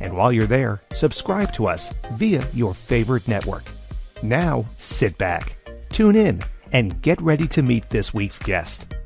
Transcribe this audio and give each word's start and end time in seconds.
And 0.00 0.16
while 0.16 0.32
you're 0.32 0.46
there, 0.46 0.80
subscribe 0.92 1.52
to 1.52 1.66
us 1.66 1.94
via 2.12 2.42
your 2.54 2.72
favorite 2.72 3.28
network. 3.28 3.64
Now, 4.22 4.64
sit 4.78 5.16
back, 5.18 5.56
tune 5.90 6.16
in, 6.16 6.40
and 6.72 7.00
get 7.02 7.20
ready 7.20 7.46
to 7.48 7.62
meet 7.62 7.90
this 7.90 8.14
week's 8.14 8.38
guest. 8.38 8.96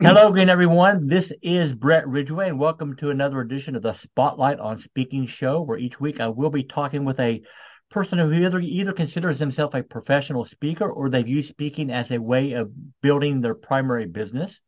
Hello 0.00 0.32
again, 0.32 0.48
everyone. 0.48 1.08
This 1.08 1.30
is 1.42 1.74
Brett 1.74 2.08
Ridgway, 2.08 2.48
and 2.48 2.58
welcome 2.58 2.96
to 2.96 3.10
another 3.10 3.40
edition 3.40 3.76
of 3.76 3.82
the 3.82 3.92
Spotlight 3.92 4.58
on 4.58 4.78
Speaking 4.78 5.26
show, 5.26 5.60
where 5.60 5.76
each 5.76 6.00
week 6.00 6.20
I 6.20 6.28
will 6.28 6.48
be 6.48 6.62
talking 6.62 7.04
with 7.04 7.20
a 7.20 7.42
person 7.90 8.18
who 8.18 8.32
either, 8.32 8.60
either 8.60 8.94
considers 8.94 9.38
himself 9.38 9.74
a 9.74 9.82
professional 9.82 10.46
speaker 10.46 10.90
or 10.90 11.10
they've 11.10 11.28
used 11.28 11.50
speaking 11.50 11.90
as 11.90 12.10
a 12.10 12.18
way 12.18 12.52
of 12.52 12.70
building 13.02 13.42
their 13.42 13.54
primary 13.54 14.06
business. 14.06 14.62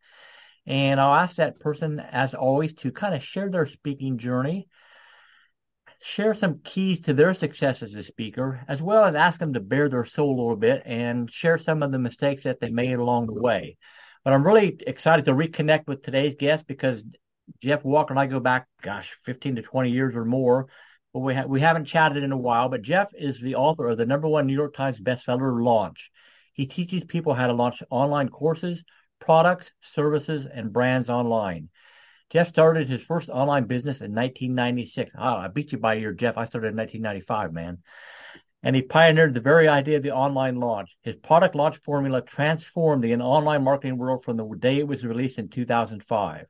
And 0.66 1.00
I'll 1.00 1.14
ask 1.14 1.36
that 1.36 1.60
person, 1.60 1.98
as 1.98 2.34
always, 2.34 2.74
to 2.74 2.92
kind 2.92 3.14
of 3.14 3.24
share 3.24 3.48
their 3.50 3.66
speaking 3.66 4.18
journey, 4.18 4.68
share 6.02 6.34
some 6.34 6.60
keys 6.64 7.00
to 7.00 7.14
their 7.14 7.32
success 7.32 7.82
as 7.82 7.94
a 7.94 8.02
speaker, 8.02 8.64
as 8.66 8.82
well 8.82 9.04
as 9.04 9.14
ask 9.14 9.38
them 9.38 9.52
to 9.52 9.60
bare 9.60 9.88
their 9.88 10.04
soul 10.04 10.30
a 10.30 10.36
little 10.36 10.56
bit 10.56 10.82
and 10.84 11.30
share 11.30 11.58
some 11.58 11.82
of 11.82 11.92
the 11.92 11.98
mistakes 11.98 12.42
that 12.42 12.60
they 12.60 12.70
made 12.70 12.94
along 12.94 13.26
the 13.26 13.40
way. 13.40 13.76
But 14.24 14.32
I'm 14.32 14.44
really 14.44 14.78
excited 14.86 15.24
to 15.26 15.32
reconnect 15.32 15.86
with 15.86 16.02
today's 16.02 16.34
guest 16.36 16.66
because 16.66 17.02
Jeff 17.60 17.84
Walker 17.84 18.12
and 18.12 18.20
I 18.20 18.26
go 18.26 18.40
back, 18.40 18.66
gosh, 18.82 19.16
15 19.24 19.56
to 19.56 19.62
20 19.62 19.90
years 19.90 20.14
or 20.14 20.24
more. 20.24 20.66
But 21.12 21.20
we, 21.20 21.34
ha- 21.34 21.46
we 21.46 21.60
haven't 21.60 21.84
chatted 21.84 22.22
in 22.22 22.32
a 22.32 22.36
while. 22.36 22.68
But 22.68 22.82
Jeff 22.82 23.12
is 23.14 23.40
the 23.40 23.54
author 23.54 23.88
of 23.88 23.98
the 23.98 24.06
number 24.06 24.28
one 24.28 24.46
New 24.46 24.54
York 24.54 24.74
Times 24.74 24.98
bestseller, 24.98 25.62
Launch. 25.62 26.10
He 26.52 26.66
teaches 26.66 27.04
people 27.04 27.34
how 27.34 27.46
to 27.46 27.52
launch 27.52 27.82
online 27.90 28.28
courses, 28.28 28.84
products, 29.20 29.72
services, 29.82 30.46
and 30.46 30.72
brands 30.72 31.10
online. 31.10 31.68
Jeff 32.32 32.48
started 32.48 32.88
his 32.88 33.02
first 33.02 33.28
online 33.28 33.64
business 33.64 34.00
in 34.00 34.14
1996. 34.14 35.12
Oh, 35.14 35.20
ah, 35.20 35.40
I 35.40 35.48
beat 35.48 35.70
you 35.70 35.76
by 35.76 35.94
a 35.94 35.98
year, 35.98 36.14
Jeff. 36.14 36.38
I 36.38 36.46
started 36.46 36.68
in 36.68 36.76
1995, 36.76 37.52
man. 37.52 37.78
And 38.62 38.74
he 38.74 38.80
pioneered 38.80 39.34
the 39.34 39.40
very 39.40 39.68
idea 39.68 39.98
of 39.98 40.02
the 40.02 40.12
online 40.12 40.56
launch. 40.56 40.96
His 41.02 41.16
product 41.16 41.54
launch 41.54 41.76
formula 41.78 42.22
transformed 42.22 43.04
the 43.04 43.14
online 43.16 43.62
marketing 43.62 43.98
world 43.98 44.24
from 44.24 44.38
the 44.38 44.48
day 44.58 44.78
it 44.78 44.88
was 44.88 45.04
released 45.04 45.38
in 45.38 45.50
2005. 45.50 46.46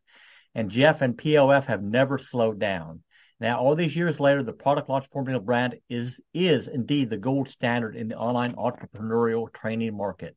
And 0.55 0.71
Jeff 0.71 1.01
and 1.01 1.19
PLF 1.19 1.65
have 1.65 1.83
never 1.83 2.17
slowed 2.17 2.61
down. 2.61 3.03
Now, 3.41 3.59
all 3.59 3.75
these 3.75 3.97
years 3.97 4.21
later, 4.21 4.45
the 4.45 4.53
product 4.53 4.89
launch 4.89 5.09
formula 5.11 5.41
brand 5.41 5.81
is, 5.89 6.21
is 6.33 6.69
indeed 6.69 7.11
the 7.11 7.17
gold 7.17 7.49
standard 7.49 7.97
in 7.97 8.07
the 8.07 8.17
online 8.17 8.55
entrepreneurial 8.55 9.53
training 9.53 9.97
market. 9.97 10.37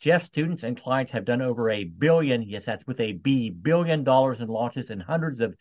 Jeff 0.00 0.24
students 0.24 0.62
and 0.62 0.80
clients 0.80 1.12
have 1.12 1.24
done 1.24 1.42
over 1.42 1.70
a 1.70 1.84
billion, 1.84 2.42
yes, 2.42 2.64
that's 2.64 2.86
with 2.86 3.00
a 3.00 3.12
B, 3.12 3.50
billion 3.50 4.04
dollars 4.04 4.40
in 4.40 4.48
launches 4.48 4.90
in 4.90 5.00
hundreds 5.00 5.40
of 5.40 5.56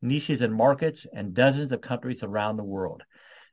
niches 0.00 0.40
and 0.40 0.54
markets 0.54 1.06
and 1.12 1.34
dozens 1.34 1.72
of 1.72 1.80
countries 1.80 2.22
around 2.22 2.56
the 2.56 2.64
world. 2.64 3.02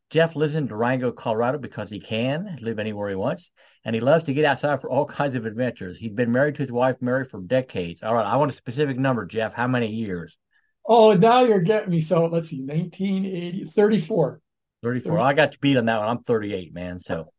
Jeff 0.09 0.35
lives 0.35 0.55
in 0.55 0.67
Durango, 0.67 1.11
Colorado 1.11 1.59
because 1.59 1.89
he 1.89 1.99
can 1.99 2.57
live 2.61 2.79
anywhere 2.79 3.09
he 3.09 3.15
wants, 3.15 3.51
and 3.85 3.93
he 3.93 4.01
loves 4.01 4.23
to 4.23 4.33
get 4.33 4.45
outside 4.45 4.81
for 4.81 4.89
all 4.89 5.05
kinds 5.19 5.35
of 5.35 5.45
adventures. 5.45 5.97
He's 5.97 6.11
been 6.11 6.31
married 6.31 6.55
to 6.55 6.63
his 6.63 6.71
wife, 6.71 6.97
Mary, 6.99 7.25
for 7.25 7.41
decades. 7.41 8.01
All 8.03 8.15
right, 8.15 8.25
I 8.25 8.35
want 8.37 8.51
a 8.51 8.55
specific 8.55 8.97
number, 8.97 9.25
Jeff. 9.25 9.53
How 9.53 9.67
many 9.67 9.87
years? 9.87 10.37
Oh, 10.85 11.13
now 11.13 11.41
you're 11.43 11.61
getting 11.61 11.91
me. 11.91 12.01
So 12.01 12.25
let's 12.25 12.49
see, 12.49 12.61
1980, 12.61 13.65
34. 13.65 14.41
34. 14.81 15.19
I 15.19 15.33
got 15.33 15.53
you 15.53 15.59
beat 15.59 15.77
on 15.77 15.85
that 15.85 15.99
one. 15.99 16.07
I'm 16.07 16.23
38, 16.23 16.73
man. 16.73 16.99
So 16.99 17.31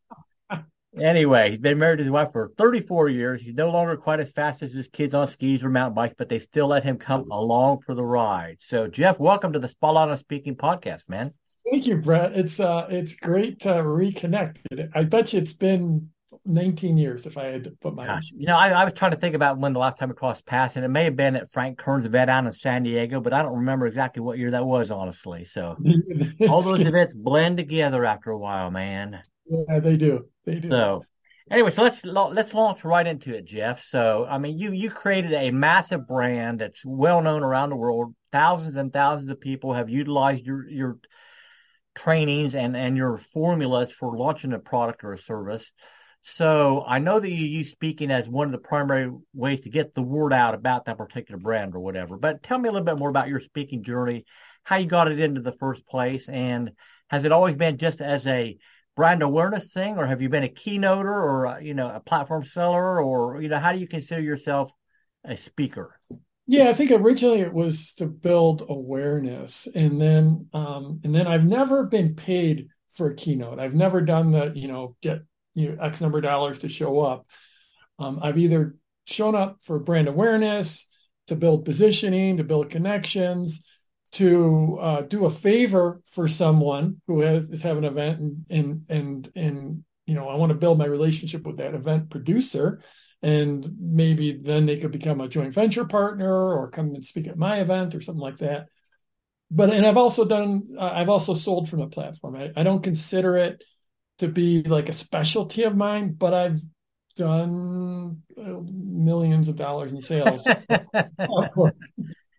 Anyway, 0.99 1.51
he's 1.51 1.59
been 1.59 1.79
married 1.79 1.97
to 1.97 2.03
his 2.03 2.11
wife 2.11 2.33
for 2.33 2.51
34 2.57 3.07
years. 3.09 3.41
He's 3.41 3.55
no 3.55 3.71
longer 3.71 3.95
quite 3.95 4.19
as 4.19 4.31
fast 4.31 4.61
as 4.61 4.73
his 4.73 4.89
kids 4.89 5.13
on 5.13 5.29
skis 5.29 5.63
or 5.63 5.69
mountain 5.69 5.95
bikes, 5.95 6.15
but 6.17 6.27
they 6.27 6.39
still 6.39 6.67
let 6.67 6.83
him 6.83 6.97
come 6.97 7.31
along 7.31 7.79
for 7.85 7.95
the 7.95 8.03
ride. 8.03 8.57
So, 8.67 8.87
Jeff, 8.87 9.17
welcome 9.17 9.53
to 9.53 9.59
the 9.59 9.69
Spotlight 9.69 10.19
Speaking 10.19 10.55
podcast, 10.55 11.07
man. 11.07 11.33
Thank 11.69 11.87
you, 11.87 11.97
Brett. 11.97 12.33
It's 12.33 12.59
uh, 12.59 12.87
it's 12.89 13.13
great 13.13 13.59
to 13.61 13.69
reconnect. 13.69 14.57
I 14.93 15.03
bet 15.03 15.31
you 15.31 15.39
it's 15.39 15.53
been 15.53 16.09
19 16.45 16.97
years 16.97 17.25
if 17.25 17.37
I 17.37 17.45
had 17.45 17.63
to 17.65 17.71
put 17.71 17.93
my. 17.93 18.05
Gosh, 18.05 18.31
you 18.35 18.47
know, 18.47 18.57
I, 18.57 18.69
I, 18.69 18.83
was 18.83 18.93
trying 18.93 19.11
to 19.11 19.17
think 19.17 19.35
about 19.35 19.59
when 19.59 19.73
the 19.73 19.79
last 19.79 19.97
time 19.97 20.09
we 20.09 20.15
crossed 20.15 20.45
paths, 20.45 20.75
and 20.75 20.83
it 20.83 20.89
may 20.89 21.03
have 21.03 21.15
been 21.15 21.35
at 21.35 21.51
Frank 21.51 21.77
Kern's 21.77 22.05
event 22.05 22.27
down 22.27 22.47
in 22.47 22.53
San 22.53 22.83
Diego, 22.83 23.21
but 23.21 23.33
I 23.33 23.43
don't 23.43 23.57
remember 23.57 23.85
exactly 23.87 24.21
what 24.21 24.37
year 24.37 24.51
that 24.51 24.65
was, 24.65 24.91
honestly. 24.91 25.45
So 25.45 25.77
all 26.49 26.61
those 26.61 26.79
events 26.79 27.13
blend 27.13 27.57
together 27.57 28.05
after 28.05 28.31
a 28.31 28.37
while, 28.37 28.71
man. 28.71 29.21
Yeah, 29.45 29.79
they 29.79 29.97
do. 29.97 30.25
They 30.45 30.55
do. 30.55 30.69
So 30.69 31.05
anyway, 31.51 31.71
so 31.71 31.83
let's 31.83 32.03
let's 32.03 32.53
launch 32.53 32.83
right 32.83 33.05
into 33.05 33.35
it, 33.35 33.45
Jeff. 33.45 33.83
So 33.83 34.25
I 34.29 34.37
mean, 34.37 34.57
you 34.57 34.71
you 34.71 34.89
created 34.89 35.33
a 35.33 35.51
massive 35.51 36.07
brand 36.07 36.59
that's 36.59 36.83
well 36.83 37.21
known 37.21 37.43
around 37.43 37.69
the 37.69 37.75
world. 37.75 38.15
Thousands 38.31 38.75
and 38.75 38.91
thousands 38.91 39.29
of 39.29 39.39
people 39.39 39.73
have 39.73 39.89
utilized 39.89 40.45
your 40.45 40.67
your 40.69 40.97
trainings 41.93 42.55
and 42.55 42.75
and 42.75 42.97
your 42.97 43.17
formulas 43.33 43.91
for 43.91 44.17
launching 44.17 44.53
a 44.53 44.59
product 44.59 45.03
or 45.03 45.13
a 45.13 45.19
service. 45.19 45.71
So 46.23 46.83
I 46.87 46.99
know 46.99 47.19
that 47.19 47.31
you 47.31 47.45
use 47.45 47.71
speaking 47.71 48.11
as 48.11 48.27
one 48.27 48.47
of 48.47 48.51
the 48.51 48.67
primary 48.67 49.11
ways 49.33 49.61
to 49.61 49.69
get 49.69 49.95
the 49.95 50.03
word 50.03 50.33
out 50.33 50.53
about 50.53 50.85
that 50.85 50.97
particular 50.97 51.39
brand 51.39 51.73
or 51.75 51.79
whatever. 51.79 52.17
But 52.17 52.43
tell 52.43 52.59
me 52.59 52.69
a 52.69 52.71
little 52.71 52.85
bit 52.85 52.97
more 52.97 53.09
about 53.09 53.27
your 53.27 53.39
speaking 53.39 53.83
journey, 53.83 54.25
how 54.63 54.75
you 54.75 54.85
got 54.85 55.11
it 55.11 55.19
into 55.19 55.41
the 55.41 55.51
first 55.53 55.85
place, 55.87 56.29
and 56.29 56.71
has 57.09 57.25
it 57.25 57.31
always 57.31 57.55
been 57.55 57.77
just 57.77 58.01
as 58.01 58.25
a 58.27 58.57
brand 58.95 59.23
awareness 59.23 59.71
thing, 59.71 59.97
or 59.97 60.05
have 60.05 60.21
you 60.21 60.29
been 60.29 60.43
a 60.43 60.49
keynoter 60.49 61.05
or 61.05 61.47
uh, 61.47 61.59
you 61.59 61.73
know 61.73 61.89
a 61.89 61.99
platform 61.99 62.45
seller, 62.45 63.01
or 63.01 63.41
you 63.41 63.49
know 63.49 63.59
how 63.59 63.71
do 63.71 63.79
you 63.79 63.87
consider 63.87 64.21
yourself 64.21 64.71
a 65.25 65.35
speaker? 65.35 65.99
Yeah, 66.45 66.69
I 66.69 66.73
think 66.73 66.91
originally 66.91 67.41
it 67.41 67.53
was 67.53 67.93
to 67.93 68.05
build 68.05 68.65
awareness, 68.69 69.67
and 69.73 69.99
then 69.99 70.47
um, 70.53 70.99
and 71.03 71.15
then 71.15 71.25
I've 71.25 71.45
never 71.45 71.85
been 71.85 72.13
paid 72.13 72.67
for 72.93 73.09
a 73.09 73.15
keynote. 73.15 73.59
I've 73.59 73.73
never 73.73 74.01
done 74.01 74.31
the 74.31 74.51
you 74.53 74.67
know 74.67 74.95
get 75.01 75.21
you 75.53 75.69
know 75.69 75.81
X 75.81 76.01
number 76.01 76.17
of 76.17 76.23
dollars 76.23 76.59
to 76.59 76.69
show 76.69 77.01
up. 77.01 77.25
Um, 77.99 78.19
I've 78.21 78.37
either 78.37 78.75
shown 79.05 79.35
up 79.35 79.59
for 79.63 79.79
brand 79.79 80.07
awareness, 80.07 80.87
to 81.27 81.35
build 81.35 81.65
positioning, 81.65 82.37
to 82.37 82.43
build 82.43 82.69
connections, 82.69 83.61
to 84.13 84.77
uh, 84.81 85.01
do 85.01 85.25
a 85.25 85.31
favor 85.31 86.01
for 86.11 86.27
someone 86.27 87.01
who 87.07 87.21
has 87.21 87.49
is 87.49 87.61
having 87.61 87.85
an 87.85 87.91
event 87.91 88.19
and 88.19 88.45
and 88.49 88.85
and 88.89 89.31
and 89.35 89.83
you 90.05 90.15
know 90.15 90.27
I 90.27 90.35
want 90.35 90.51
to 90.51 90.57
build 90.57 90.77
my 90.77 90.85
relationship 90.85 91.45
with 91.45 91.57
that 91.57 91.73
event 91.73 92.09
producer. 92.09 92.81
And 93.23 93.75
maybe 93.79 94.41
then 94.43 94.65
they 94.65 94.77
could 94.77 94.91
become 94.91 95.21
a 95.21 95.29
joint 95.29 95.53
venture 95.53 95.85
partner 95.85 96.33
or 96.33 96.71
come 96.71 96.95
and 96.95 97.05
speak 97.05 97.27
at 97.27 97.37
my 97.37 97.59
event 97.61 97.93
or 97.93 98.01
something 98.01 98.19
like 98.19 98.37
that. 98.37 98.65
But 99.51 99.69
and 99.69 99.85
I've 99.85 99.97
also 99.97 100.25
done 100.25 100.75
uh, 100.77 100.91
I've 100.93 101.09
also 101.09 101.33
sold 101.33 101.69
from 101.69 101.81
a 101.81 101.87
platform. 101.87 102.35
I, 102.35 102.51
I 102.55 102.63
don't 102.63 102.83
consider 102.83 103.37
it 103.37 103.63
to 104.21 104.27
be 104.27 104.63
like 104.63 104.89
a 104.89 104.93
specialty 104.93 105.63
of 105.63 105.75
mine 105.75 106.13
but 106.13 106.33
I've 106.33 106.61
done 107.15 108.21
uh, 108.37 108.61
millions 108.71 109.49
of 109.49 109.57
dollars 109.57 109.91
in 109.91 110.01
sales 110.01 110.41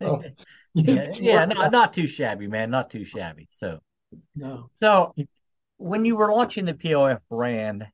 so, 0.02 0.22
yeah, 0.74 1.10
yeah 1.14 1.44
not, 1.44 1.72
not 1.72 1.92
too 1.92 2.06
shabby, 2.06 2.46
man. 2.46 2.70
Not 2.70 2.90
too 2.90 3.04
shabby. 3.04 3.48
So, 3.58 3.80
no. 4.34 4.70
So, 4.82 5.14
when 5.76 6.04
you 6.04 6.16
were 6.16 6.32
launching 6.32 6.64
the 6.64 6.74
PLF 6.74 7.20
brand, 7.30 7.86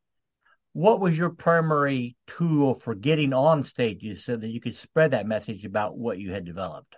what 0.73 1.00
was 1.00 1.17
your 1.17 1.31
primary 1.31 2.17
tool 2.26 2.75
for 2.75 2.94
getting 2.94 3.32
on 3.32 3.64
stages 3.64 4.25
so 4.25 4.37
that 4.37 4.49
you 4.49 4.61
could 4.61 4.76
spread 4.76 5.12
that 5.12 5.26
message 5.26 5.64
about 5.64 5.96
what 5.96 6.19
you 6.19 6.32
had 6.32 6.44
developed? 6.44 6.94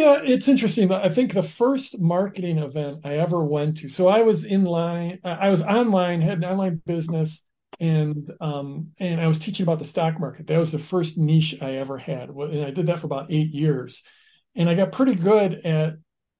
Yeah, 0.00 0.20
it's 0.24 0.48
interesting. 0.48 0.90
I 0.90 1.10
think 1.10 1.34
the 1.34 1.42
first 1.42 1.98
marketing 2.00 2.56
event 2.58 3.00
I 3.04 3.16
ever 3.18 3.44
went 3.44 3.76
to. 3.78 3.90
So 3.90 4.08
I 4.08 4.22
was 4.22 4.44
in 4.44 4.64
line. 4.64 5.18
I 5.24 5.50
was 5.50 5.60
online, 5.60 6.22
had 6.22 6.38
an 6.38 6.44
online 6.44 6.80
business, 6.86 7.42
and 7.78 8.32
um, 8.40 8.92
and 8.98 9.20
I 9.20 9.26
was 9.26 9.38
teaching 9.38 9.64
about 9.64 9.78
the 9.78 9.84
stock 9.84 10.18
market. 10.18 10.46
That 10.46 10.58
was 10.58 10.72
the 10.72 10.78
first 10.78 11.18
niche 11.18 11.56
I 11.60 11.72
ever 11.72 11.98
had, 11.98 12.30
and 12.30 12.64
I 12.64 12.70
did 12.70 12.86
that 12.86 13.00
for 13.00 13.06
about 13.08 13.30
eight 13.30 13.52
years, 13.52 14.02
and 14.56 14.70
I 14.70 14.74
got 14.74 14.92
pretty 14.92 15.14
good 15.16 15.66
at 15.66 15.96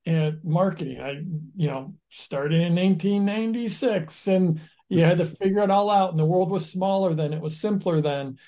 at 0.07 0.43
marketing. 0.43 1.03
I 1.03 1.11
you 1.55 1.69
know 1.69 1.95
started 2.09 2.63
in 2.63 2.75
1996, 2.75 4.27
and 4.27 4.61
you 4.89 5.01
had 5.03 5.19
to 5.19 5.27
figure 5.27 5.63
it 5.63 5.71
all 5.71 5.91
out. 5.91 6.11
And 6.11 6.19
the 6.19 6.25
world 6.25 6.51
was 6.51 6.71
smaller 6.71 7.13
then; 7.15 7.35
it 7.35 7.43
was 7.43 7.61
simpler 7.61 8.01
then, 8.01 8.39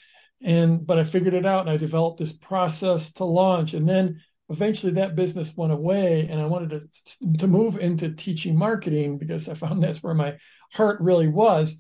and 0.43 0.87
but 0.87 0.99
I 0.99 1.05
figured 1.05 1.35
it 1.35 1.45
out, 1.45 1.61
and 1.63 1.71
I 1.71 1.77
developed 1.77 2.19
this 2.19 2.33
process 2.33 3.13
to 3.15 3.25
launch, 3.25 3.75
and 3.75 3.87
then 3.87 4.23
eventually 4.53 4.93
that 4.93 5.17
business 5.17 5.57
went 5.57 5.73
away 5.73 6.29
and 6.31 6.41
i 6.41 6.47
wanted 6.47 6.71
to, 6.71 7.39
to 7.39 7.47
move 7.47 7.77
into 7.77 8.13
teaching 8.13 8.57
marketing 8.57 9.19
because 9.19 9.49
i 9.49 9.55
found 9.55 9.83
that's 9.83 10.03
where 10.03 10.15
my 10.15 10.37
heart 10.71 11.01
really 11.01 11.29
was 11.29 11.77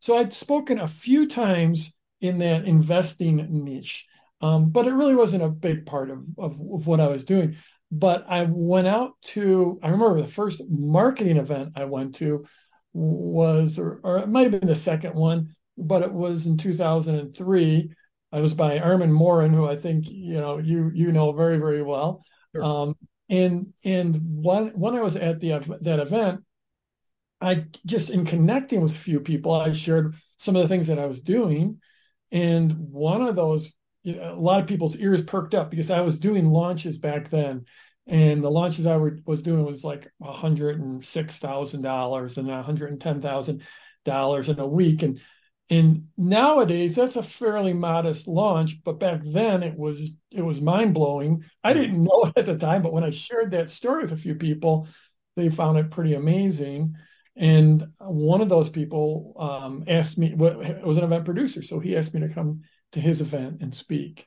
so 0.00 0.16
I'd 0.16 0.32
spoken 0.32 0.78
a 0.78 0.88
few 0.88 1.26
times 1.28 1.92
in 2.20 2.38
that 2.38 2.64
investing 2.64 3.46
niche, 3.64 4.06
um, 4.40 4.70
but 4.70 4.86
it 4.86 4.92
really 4.92 5.14
wasn't 5.14 5.42
a 5.42 5.48
big 5.48 5.86
part 5.86 6.10
of, 6.10 6.24
of, 6.36 6.52
of, 6.52 6.86
what 6.86 7.00
I 7.00 7.08
was 7.08 7.24
doing. 7.24 7.56
But 7.90 8.24
I 8.28 8.44
went 8.48 8.86
out 8.86 9.14
to, 9.26 9.78
I 9.82 9.88
remember 9.88 10.20
the 10.20 10.28
first 10.28 10.62
marketing 10.68 11.36
event 11.36 11.72
I 11.76 11.86
went 11.86 12.16
to 12.16 12.46
was, 12.92 13.78
or, 13.78 14.00
or 14.02 14.18
it 14.18 14.28
might 14.28 14.50
have 14.50 14.60
been 14.60 14.68
the 14.68 14.76
second 14.76 15.14
one, 15.14 15.56
but 15.76 16.02
it 16.02 16.12
was 16.12 16.46
in 16.46 16.58
2003. 16.58 17.90
I 18.32 18.40
was 18.40 18.54
by 18.54 18.78
Armand 18.78 19.14
Morin, 19.14 19.52
who 19.52 19.68
I 19.68 19.76
think 19.76 20.08
you 20.08 20.34
know 20.34 20.58
you 20.58 20.90
you 20.94 21.12
know 21.12 21.32
very 21.32 21.58
very 21.58 21.82
well. 21.82 22.24
Sure. 22.54 22.64
Um, 22.64 22.96
and 23.28 23.74
and 23.84 24.18
when 24.22 24.68
when 24.68 24.94
I 24.94 25.00
was 25.00 25.16
at 25.16 25.40
the 25.40 25.60
that 25.82 26.00
event, 26.00 26.44
I 27.40 27.66
just 27.86 28.10
in 28.10 28.24
connecting 28.24 28.80
with 28.80 28.94
a 28.94 28.98
few 28.98 29.20
people, 29.20 29.54
I 29.54 29.72
shared 29.72 30.16
some 30.36 30.56
of 30.56 30.62
the 30.62 30.68
things 30.68 30.88
that 30.88 30.98
I 30.98 31.06
was 31.06 31.20
doing. 31.20 31.80
And 32.30 32.90
one 32.90 33.22
of 33.22 33.36
those, 33.36 33.72
you 34.02 34.16
know, 34.16 34.34
a 34.34 34.40
lot 34.40 34.60
of 34.60 34.66
people's 34.66 34.96
ears 34.96 35.22
perked 35.22 35.54
up 35.54 35.70
because 35.70 35.90
I 35.90 36.02
was 36.02 36.18
doing 36.18 36.50
launches 36.50 36.98
back 36.98 37.30
then. 37.30 37.64
And 38.06 38.42
the 38.42 38.50
launches 38.50 38.86
I 38.86 38.96
were, 38.96 39.18
was 39.26 39.42
doing 39.42 39.64
was 39.64 39.84
like 39.84 40.10
$106,000 40.22 42.36
and 42.36 42.48
$110,000 42.48 44.48
in 44.48 44.58
a 44.58 44.66
week. 44.66 45.02
And 45.02 45.20
and 45.70 46.08
nowadays 46.16 46.96
that's 46.96 47.16
a 47.16 47.22
fairly 47.22 47.74
modest 47.74 48.26
launch, 48.26 48.82
but 48.84 48.98
back 48.98 49.20
then 49.24 49.62
it 49.62 49.76
was 49.76 50.12
it 50.30 50.42
was 50.42 50.60
mind 50.60 50.94
blowing. 50.94 51.44
I 51.62 51.72
didn't 51.74 52.02
know 52.02 52.24
it 52.24 52.32
at 52.38 52.46
the 52.46 52.56
time, 52.56 52.82
but 52.82 52.92
when 52.92 53.04
I 53.04 53.10
shared 53.10 53.50
that 53.50 53.70
story 53.70 54.02
with 54.02 54.12
a 54.12 54.16
few 54.16 54.34
people, 54.34 54.88
they 55.36 55.50
found 55.50 55.78
it 55.78 55.90
pretty 55.90 56.14
amazing. 56.14 56.94
And 57.36 57.86
one 57.98 58.40
of 58.40 58.48
those 58.48 58.68
people 58.68 59.34
um, 59.38 59.84
asked 59.86 60.18
me, 60.18 60.34
what 60.34 60.58
was 60.84 60.96
an 60.98 61.04
event 61.04 61.24
producer. 61.24 61.62
So 61.62 61.78
he 61.78 61.96
asked 61.96 62.12
me 62.12 62.20
to 62.20 62.34
come 62.34 62.62
to 62.92 63.00
his 63.00 63.20
event 63.20 63.58
and 63.60 63.72
speak. 63.72 64.26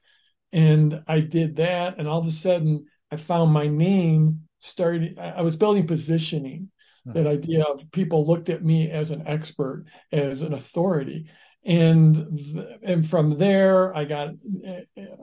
And 0.53 1.03
I 1.07 1.19
did 1.19 1.57
that. 1.57 1.95
And 1.97 2.07
all 2.07 2.19
of 2.19 2.27
a 2.27 2.31
sudden, 2.31 2.85
I 3.11 3.17
found 3.17 3.51
my 3.51 3.67
name 3.67 4.47
started. 4.59 5.19
I 5.19 5.41
was 5.41 5.57
building 5.57 5.87
positioning. 5.87 6.69
That 7.05 7.27
idea 7.27 7.63
of 7.63 7.91
people 7.91 8.27
looked 8.27 8.49
at 8.49 8.63
me 8.63 8.91
as 8.91 9.11
an 9.11 9.23
expert, 9.25 9.85
as 10.11 10.41
an 10.41 10.53
authority. 10.53 11.29
And 11.63 12.79
and 12.83 13.07
from 13.09 13.37
there, 13.37 13.95
I 13.95 14.05
got 14.05 14.29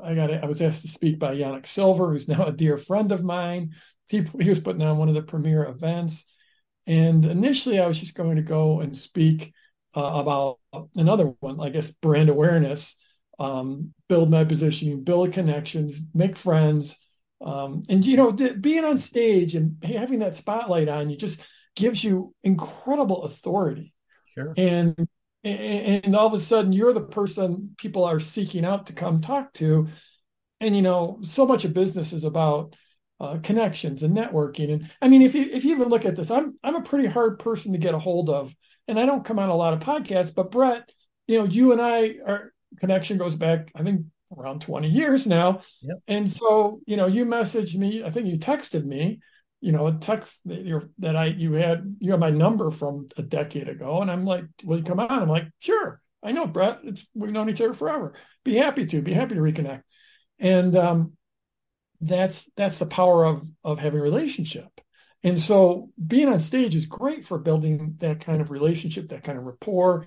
I 0.03 0.15
got 0.15 0.33
I 0.33 0.47
was 0.47 0.61
asked 0.61 0.83
to 0.83 0.89
speak 0.89 1.19
by 1.19 1.35
Yanik 1.35 1.67
Silver, 1.67 2.13
who's 2.13 2.29
now 2.29 2.47
a 2.47 2.53
dear 2.53 2.79
friend 2.79 3.13
of 3.13 3.23
mine. 3.23 3.75
He, 4.09 4.23
he 4.41 4.49
was 4.49 4.61
putting 4.61 4.83
on 4.83 4.97
one 4.97 5.09
of 5.09 5.15
the 5.15 5.23
premier 5.23 5.65
events 5.65 6.25
and 6.89 7.27
initially, 7.27 7.79
I 7.79 7.87
was 7.87 8.01
just 8.01 8.15
going 8.15 8.37
to 8.37 8.43
go 8.43 8.81
and 8.81 8.97
speak 8.97 9.53
uh, 9.95 10.01
about 10.01 10.59
another 10.97 11.35
one, 11.41 11.61
I 11.61 11.69
guess, 11.69 11.91
brand 11.91 12.31
awareness, 12.31 12.97
um, 13.39 13.93
build 14.09 14.31
my 14.31 14.45
positioning, 14.45 15.05
build 15.05 15.35
connections, 15.35 16.01
make 16.15 16.35
friends. 16.35 16.97
Um, 17.45 17.83
and, 17.91 18.05
you 18.05 18.17
know, 18.17 18.33
th- 18.33 18.63
being 18.63 18.87
on 18.87 18.97
stage 18.97 19.55
and 19.55 19.77
having 19.85 20.21
that 20.21 20.37
spotlight 20.39 20.89
on 20.89 21.11
you 21.11 21.17
just 21.17 21.41
gives 21.75 22.03
you 22.03 22.35
incredible 22.43 23.25
authority. 23.25 23.95
Sure. 24.35 24.53
And, 24.57 25.09
and, 25.45 26.17
all 26.17 26.27
of 26.27 26.35
a 26.35 26.41
sudden, 26.41 26.73
you're 26.73 26.93
the 26.93 27.01
person 27.01 27.75
people 27.79 28.05
are 28.05 28.21
seeking 28.21 28.65
out 28.65 28.87
to 28.87 28.93
come 28.93 29.21
talk 29.21 29.53
to. 29.55 29.89
And, 30.61 30.75
you 30.75 30.83
know, 30.83 31.21
so 31.23 31.47
much 31.47 31.65
of 31.65 31.73
business 31.73 32.13
is 32.13 32.25
about 32.25 32.75
uh, 33.21 33.39
connections 33.43 34.03
and 34.03 34.17
networking. 34.17 34.73
And 34.73 34.91
I 35.03 35.09
mean, 35.09 35.23
if 35.23 35.35
you 35.35 35.43
if 35.43 35.65
you 35.65 35.75
even 35.75 35.89
look 35.89 36.05
at 36.05 36.17
this, 36.17 36.31
I'm 36.31 36.57
I'm 36.63 36.77
a 36.77 36.83
pretty 36.83 37.07
hard 37.07 37.39
person 37.39 37.73
to 37.73 37.79
get 37.79 37.95
a 37.95 37.99
hold 37.99 38.31
of, 38.31 38.55
and 38.87 38.99
I 38.99 39.07
don't 39.07 39.25
come 39.25 39.39
on 39.39 39.49
a 39.49 39.57
lot 39.57 39.75
of 39.75 39.81
podcasts. 39.81 40.35
But 40.35 40.51
Brett, 40.51 40.91
you 41.27 41.39
know, 41.39 41.45
you 41.45 41.73
and 41.73 41.81
I 41.81 42.17
our 42.25 42.53
connection 42.79 43.19
goes 43.19 43.35
back, 43.35 43.71
I 43.75 43.83
think, 43.83 44.07
around 44.37 44.63
20 44.63 44.89
years 44.89 45.27
now. 45.27 45.63
Yep. 45.83 45.99
And 46.07 46.31
so, 46.31 46.81
you 46.87 46.97
know, 46.97 47.07
you 47.07 47.25
messaged 47.25 47.77
me. 47.77 48.05
I 48.05 48.11
think 48.11 48.27
you 48.27 48.39
texted 48.39 48.85
me. 48.85 49.21
You 49.61 49.73
know, 49.73 49.89
a 49.89 49.95
text 49.95 50.41
that, 50.47 50.89
that 50.99 51.17
I 51.17 51.27
you 51.27 51.55
had 51.55 51.97
you 51.99 52.13
had 52.13 52.21
my 52.21 52.31
number 52.31 52.71
from 52.71 53.09
a 53.17 53.23
decade 53.23 53.69
ago, 53.69 54.03
and 54.03 54.11
I'm 54.11 54.25
like, 54.25 54.45
"Will 54.65 54.79
you 54.79 54.85
come 54.85 55.01
on?" 55.01 55.11
I'm 55.11 55.29
like, 55.29 55.49
"Sure." 55.59 56.01
I 56.23 56.33
know, 56.33 56.47
Brett. 56.47 56.81
It's, 56.83 57.07
we've 57.15 57.33
known 57.33 57.49
each 57.49 57.61
other 57.61 57.75
forever. 57.75 58.15
Be 58.45 58.57
happy 58.57 58.87
to. 58.87 59.03
Be 59.03 59.13
happy 59.13 59.35
to 59.35 59.41
reconnect. 59.41 59.83
And 60.41 60.77
um, 60.77 61.13
that's 62.01 62.49
that's 62.57 62.79
the 62.79 62.87
power 62.87 63.25
of 63.25 63.47
of 63.65 63.79
having 63.79 64.01
relationship 64.01 64.69
and 65.25 65.41
so 65.41 65.91
being 66.05 66.29
on 66.29 66.39
stage 66.39 66.75
is 66.77 66.87
great 66.87 67.27
for 67.27 67.39
building 67.39 67.95
that 67.99 68.21
kind 68.21 68.41
of 68.41 68.51
relationship 68.51 69.09
that 69.09 69.25
kind 69.25 69.37
of 69.37 69.45
rapport 69.45 70.07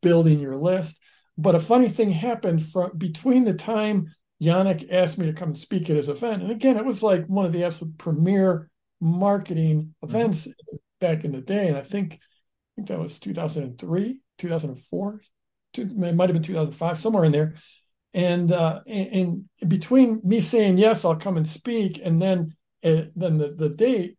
building 0.00 0.40
your 0.40 0.56
list 0.56 0.96
but 1.38 1.54
a 1.54 1.60
funny 1.60 1.88
thing 1.88 2.10
happened 2.10 2.64
from 2.70 2.90
between 2.96 3.44
the 3.44 3.54
time 3.54 4.12
Yanik 4.42 4.92
asked 4.92 5.18
me 5.18 5.26
to 5.26 5.32
come 5.32 5.54
speak 5.54 5.88
at 5.88 5.96
his 5.96 6.08
event 6.08 6.42
and 6.42 6.50
again 6.50 6.76
it 6.76 6.84
was 6.84 7.02
like 7.02 7.26
one 7.26 7.46
of 7.46 7.52
the 7.52 7.64
absolute 7.64 7.96
premier 7.98 8.68
marketing 9.02 9.94
mm-hmm. 10.04 10.08
events 10.08 10.40
mm-hmm. 10.40 10.76
back 11.00 11.24
in 11.24 11.32
the 11.32 11.40
day 11.40 11.68
and 11.68 11.76
I 11.76 11.82
think 11.82 12.14
I 12.14 12.70
think 12.76 12.88
that 12.88 12.98
was 12.98 13.18
2003 13.18 14.20
2004 14.38 15.20
it 15.74 15.96
might 15.96 16.28
have 16.28 16.34
been 16.34 16.42
2005 16.42 16.98
somewhere 16.98 17.24
in 17.24 17.32
there 17.32 17.54
and 18.14 18.52
uh, 18.52 18.80
in, 18.86 19.48
in 19.60 19.68
between 19.68 20.20
me 20.22 20.40
saying 20.40 20.78
yes, 20.78 21.04
I'll 21.04 21.16
come 21.16 21.36
and 21.36 21.48
speak, 21.48 22.00
and 22.02 22.20
then 22.20 22.54
uh, 22.84 23.04
then 23.16 23.38
the 23.38 23.54
the 23.56 23.68
date, 23.70 24.18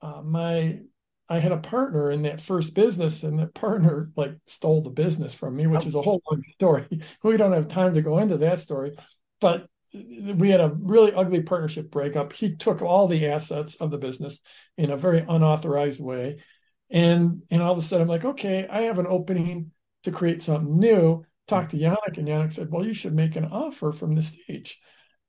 uh, 0.00 0.22
my 0.22 0.80
I 1.28 1.38
had 1.38 1.52
a 1.52 1.58
partner 1.58 2.10
in 2.10 2.22
that 2.22 2.40
first 2.40 2.74
business, 2.74 3.22
and 3.22 3.38
that 3.38 3.54
partner 3.54 4.10
like 4.16 4.34
stole 4.46 4.82
the 4.82 4.90
business 4.90 5.34
from 5.34 5.56
me, 5.56 5.66
which 5.66 5.86
is 5.86 5.94
a 5.94 6.02
whole 6.02 6.20
long 6.30 6.42
story. 6.52 6.86
we 7.22 7.36
don't 7.36 7.52
have 7.52 7.68
time 7.68 7.94
to 7.94 8.02
go 8.02 8.18
into 8.18 8.38
that 8.38 8.60
story, 8.60 8.96
but 9.40 9.68
we 9.94 10.50
had 10.50 10.60
a 10.60 10.74
really 10.80 11.12
ugly 11.12 11.42
partnership 11.42 11.90
breakup. 11.90 12.32
He 12.32 12.56
took 12.56 12.82
all 12.82 13.08
the 13.08 13.26
assets 13.26 13.76
of 13.76 13.90
the 13.90 13.98
business 13.98 14.38
in 14.76 14.90
a 14.90 14.96
very 14.96 15.24
unauthorized 15.26 16.00
way, 16.00 16.42
and 16.90 17.42
and 17.50 17.62
all 17.62 17.72
of 17.72 17.78
a 17.78 17.82
sudden 17.82 18.02
I'm 18.02 18.08
like, 18.08 18.24
okay, 18.24 18.66
I 18.68 18.82
have 18.82 18.98
an 18.98 19.06
opening 19.06 19.72
to 20.04 20.10
create 20.10 20.42
something 20.42 20.78
new 20.78 21.24
talked 21.46 21.72
to 21.72 21.76
Yanik, 21.76 22.18
and 22.18 22.28
Yanik 22.28 22.52
said, 22.52 22.70
"Well, 22.70 22.84
you 22.86 22.94
should 22.94 23.14
make 23.14 23.36
an 23.36 23.44
offer 23.46 23.92
from 23.92 24.14
the 24.14 24.22
stage," 24.22 24.80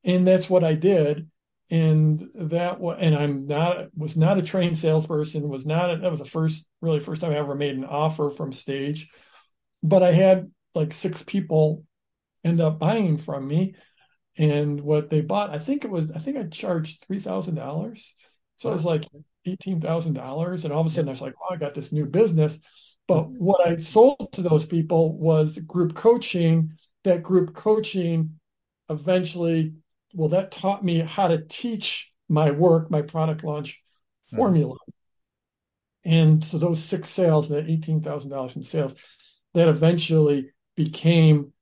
and 0.04 0.28
that's 0.28 0.50
what 0.50 0.64
I 0.64 0.76
did. 0.76 1.30
And 1.70 2.30
that 2.36 2.80
was, 2.80 2.98
and 3.00 3.16
I'm 3.16 3.48
not 3.48 3.88
was 3.98 4.16
not 4.16 4.38
a 4.38 4.42
trained 4.42 4.78
salesperson. 4.78 5.50
Was 5.50 5.66
not 5.66 5.90
a, 5.90 5.98
that 5.98 6.12
was 6.12 6.20
the 6.20 6.26
first 6.26 6.66
really 6.82 7.00
first 7.00 7.22
time 7.22 7.32
I 7.32 7.38
ever 7.38 7.56
made 7.56 7.76
an 7.76 7.86
offer 7.86 8.30
from 8.30 8.54
stage, 8.54 9.10
but 9.82 10.04
I 10.04 10.12
had 10.12 10.52
like 10.76 10.94
six 10.94 11.22
people 11.24 11.84
end 12.44 12.62
up 12.62 12.80
buying 12.80 13.18
from 13.18 13.48
me, 13.48 13.76
and 14.38 14.82
what 14.82 15.10
they 15.10 15.22
bought, 15.22 15.52
I 15.52 15.60
think 15.60 15.86
it 15.86 15.92
was 15.92 16.10
I 16.12 16.20
think 16.20 16.38
I 16.38 16.44
charged 16.44 17.06
three 17.06 17.20
thousand 17.20 17.56
dollars, 17.56 18.14
so 18.58 18.70
it 18.70 18.74
was 18.74 18.86
like 18.86 19.08
eighteen 19.46 19.82
thousand 19.82 20.14
dollars, 20.14 20.64
and 20.64 20.74
all 20.74 20.82
of 20.82 20.88
a 20.88 20.90
sudden 20.90 21.10
I 21.10 21.12
was 21.12 21.22
like, 21.22 21.36
"Oh, 21.42 21.54
I 21.54 21.58
got 21.58 21.74
this 21.74 21.92
new 21.92 22.06
business." 22.06 22.58
But 23.08 23.30
what 23.30 23.68
I 23.68 23.78
sold 23.80 24.30
to 24.34 24.42
those 24.42 24.66
people 24.66 25.18
was 25.18 25.58
group 25.60 25.94
coaching. 25.94 26.78
That 27.04 27.22
group 27.22 27.54
coaching 27.54 28.40
eventually, 28.90 29.74
well, 30.14 30.30
that 30.30 30.52
taught 30.52 30.86
me 30.86 31.00
how 31.00 31.28
to 31.28 31.44
teach 31.46 32.12
my 32.30 32.52
work, 32.52 32.90
my 32.90 33.02
product 33.02 33.44
launch 33.44 33.82
hmm. 34.30 34.38
formula. 34.38 34.76
Mm-hmm. 34.76 36.12
And 36.12 36.44
so 36.44 36.58
those 36.58 36.84
six 36.84 37.10
sales, 37.10 37.50
that 37.50 37.68
$18,000 37.68 38.56
in 38.56 38.64
sales, 38.64 38.94
that 39.54 39.70
eventually 39.70 40.50
became 40.76 41.53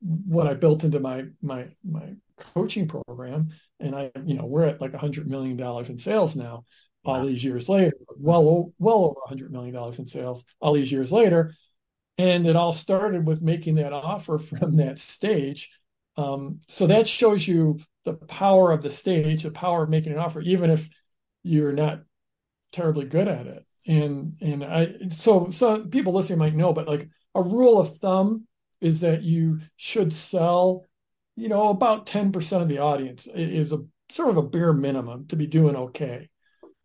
what 0.00 0.46
I 0.46 0.54
built 0.54 0.84
into 0.84 1.00
my 1.00 1.24
my 1.42 1.68
my 1.84 2.14
coaching 2.54 2.88
program. 2.88 3.50
And 3.80 3.94
I, 3.94 4.10
you 4.24 4.34
know, 4.34 4.46
we're 4.46 4.64
at 4.66 4.80
like 4.80 4.94
a 4.94 4.98
hundred 4.98 5.28
million 5.28 5.56
dollars 5.56 5.88
in 5.90 5.98
sales 5.98 6.36
now 6.36 6.64
all 7.06 7.24
these 7.24 7.44
years 7.44 7.68
later, 7.68 7.96
well, 8.18 8.72
well 8.78 9.04
over 9.04 9.20
a 9.26 9.34
$100 9.34 9.50
million 9.50 9.94
in 9.98 10.06
sales 10.06 10.44
all 10.60 10.72
these 10.72 10.90
years 10.90 11.12
later. 11.12 11.54
And 12.18 12.46
it 12.46 12.56
all 12.56 12.72
started 12.72 13.26
with 13.26 13.42
making 13.42 13.76
that 13.76 13.92
offer 13.92 14.38
from 14.38 14.76
that 14.76 14.98
stage. 14.98 15.70
Um, 16.16 16.60
so 16.68 16.86
that 16.86 17.08
shows 17.08 17.46
you 17.46 17.80
the 18.04 18.14
power 18.14 18.72
of 18.72 18.82
the 18.82 18.90
stage, 18.90 19.42
the 19.42 19.50
power 19.50 19.84
of 19.84 19.90
making 19.90 20.12
an 20.12 20.18
offer, 20.18 20.40
even 20.40 20.70
if 20.70 20.88
you're 21.42 21.72
not 21.72 22.00
terribly 22.72 23.04
good 23.04 23.28
at 23.28 23.46
it. 23.46 23.64
And 23.86 24.36
and 24.40 24.64
I 24.64 24.94
so 25.16 25.50
some 25.50 25.90
people 25.90 26.12
listening 26.12 26.40
might 26.40 26.56
know, 26.56 26.72
but 26.72 26.88
like 26.88 27.08
a 27.36 27.42
rule 27.42 27.78
of 27.78 27.98
thumb 27.98 28.46
is 28.86 29.00
that 29.00 29.22
you 29.22 29.60
should 29.76 30.14
sell, 30.14 30.84
you 31.34 31.48
know, 31.48 31.68
about 31.68 32.06
10% 32.06 32.62
of 32.62 32.68
the 32.68 32.78
audience 32.78 33.26
is 33.26 33.72
a 33.72 33.84
sort 34.10 34.30
of 34.30 34.36
a 34.36 34.42
bare 34.42 34.72
minimum 34.72 35.26
to 35.26 35.36
be 35.36 35.46
doing 35.46 35.76
okay. 35.76 36.28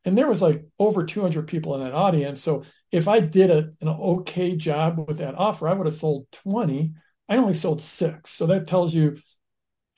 And 0.04 0.18
there 0.18 0.28
was 0.28 0.42
like 0.42 0.66
over 0.80 1.06
200 1.06 1.48
people 1.48 1.76
in 1.76 1.84
that 1.84 1.94
audience. 1.94 2.42
So 2.42 2.64
if 2.92 3.08
I 3.08 3.20
did 3.20 3.52
a, 3.52 3.70
an 3.82 3.88
okay 3.88 4.56
job 4.56 5.06
with 5.08 5.20
that 5.20 5.36
offer, 5.36 5.68
I 5.68 5.74
would 5.74 5.86
have 5.86 5.96
sold 5.96 6.26
20. 6.32 6.94
I 7.30 7.38
only 7.38 7.54
sold 7.54 7.82
six. 7.82 8.32
So 8.32 8.48
that 8.48 8.68
tells 8.68 8.94
you 8.94 9.20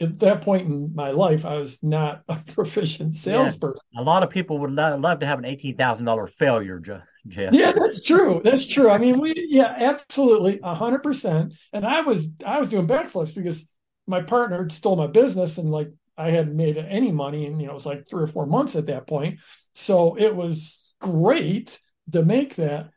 at 0.01 0.19
that 0.19 0.41
point 0.41 0.67
in 0.67 0.93
my 0.95 1.11
life, 1.11 1.45
I 1.45 1.57
was 1.57 1.77
not 1.81 2.23
a 2.27 2.35
proficient 2.53 3.15
salesperson. 3.15 3.81
Yeah. 3.91 4.01
A 4.01 4.03
lot 4.03 4.23
of 4.23 4.29
people 4.29 4.59
would 4.59 4.71
love 4.71 5.19
to 5.19 5.25
have 5.25 5.39
an 5.39 5.45
eighteen 5.45 5.77
thousand 5.77 6.05
dollar 6.05 6.27
failure, 6.27 6.79
Jeff. 6.79 7.03
Yeah, 7.25 7.71
that's 7.71 8.01
true. 8.01 8.41
That's 8.43 8.65
true. 8.65 8.89
I 8.89 8.97
mean, 8.97 9.19
we 9.19 9.33
yeah, 9.49 9.73
absolutely, 9.77 10.59
hundred 10.61 11.03
percent. 11.03 11.53
And 11.71 11.85
I 11.85 12.01
was 12.01 12.27
I 12.45 12.59
was 12.59 12.69
doing 12.69 12.87
backflips 12.87 13.33
because 13.33 13.65
my 14.07 14.21
partner 14.21 14.69
stole 14.69 14.97
my 14.97 15.07
business, 15.07 15.57
and 15.57 15.71
like 15.71 15.89
I 16.17 16.31
hadn't 16.31 16.55
made 16.55 16.77
any 16.77 17.11
money, 17.11 17.45
and 17.45 17.61
you 17.61 17.67
know 17.67 17.71
it 17.71 17.75
was 17.75 17.85
like 17.85 18.09
three 18.09 18.23
or 18.23 18.27
four 18.27 18.45
months 18.45 18.75
at 18.75 18.87
that 18.87 19.07
point. 19.07 19.39
So 19.73 20.17
it 20.17 20.35
was 20.35 20.79
great 20.99 21.79
to 22.11 22.23
make 22.23 22.55
that. 22.55 22.89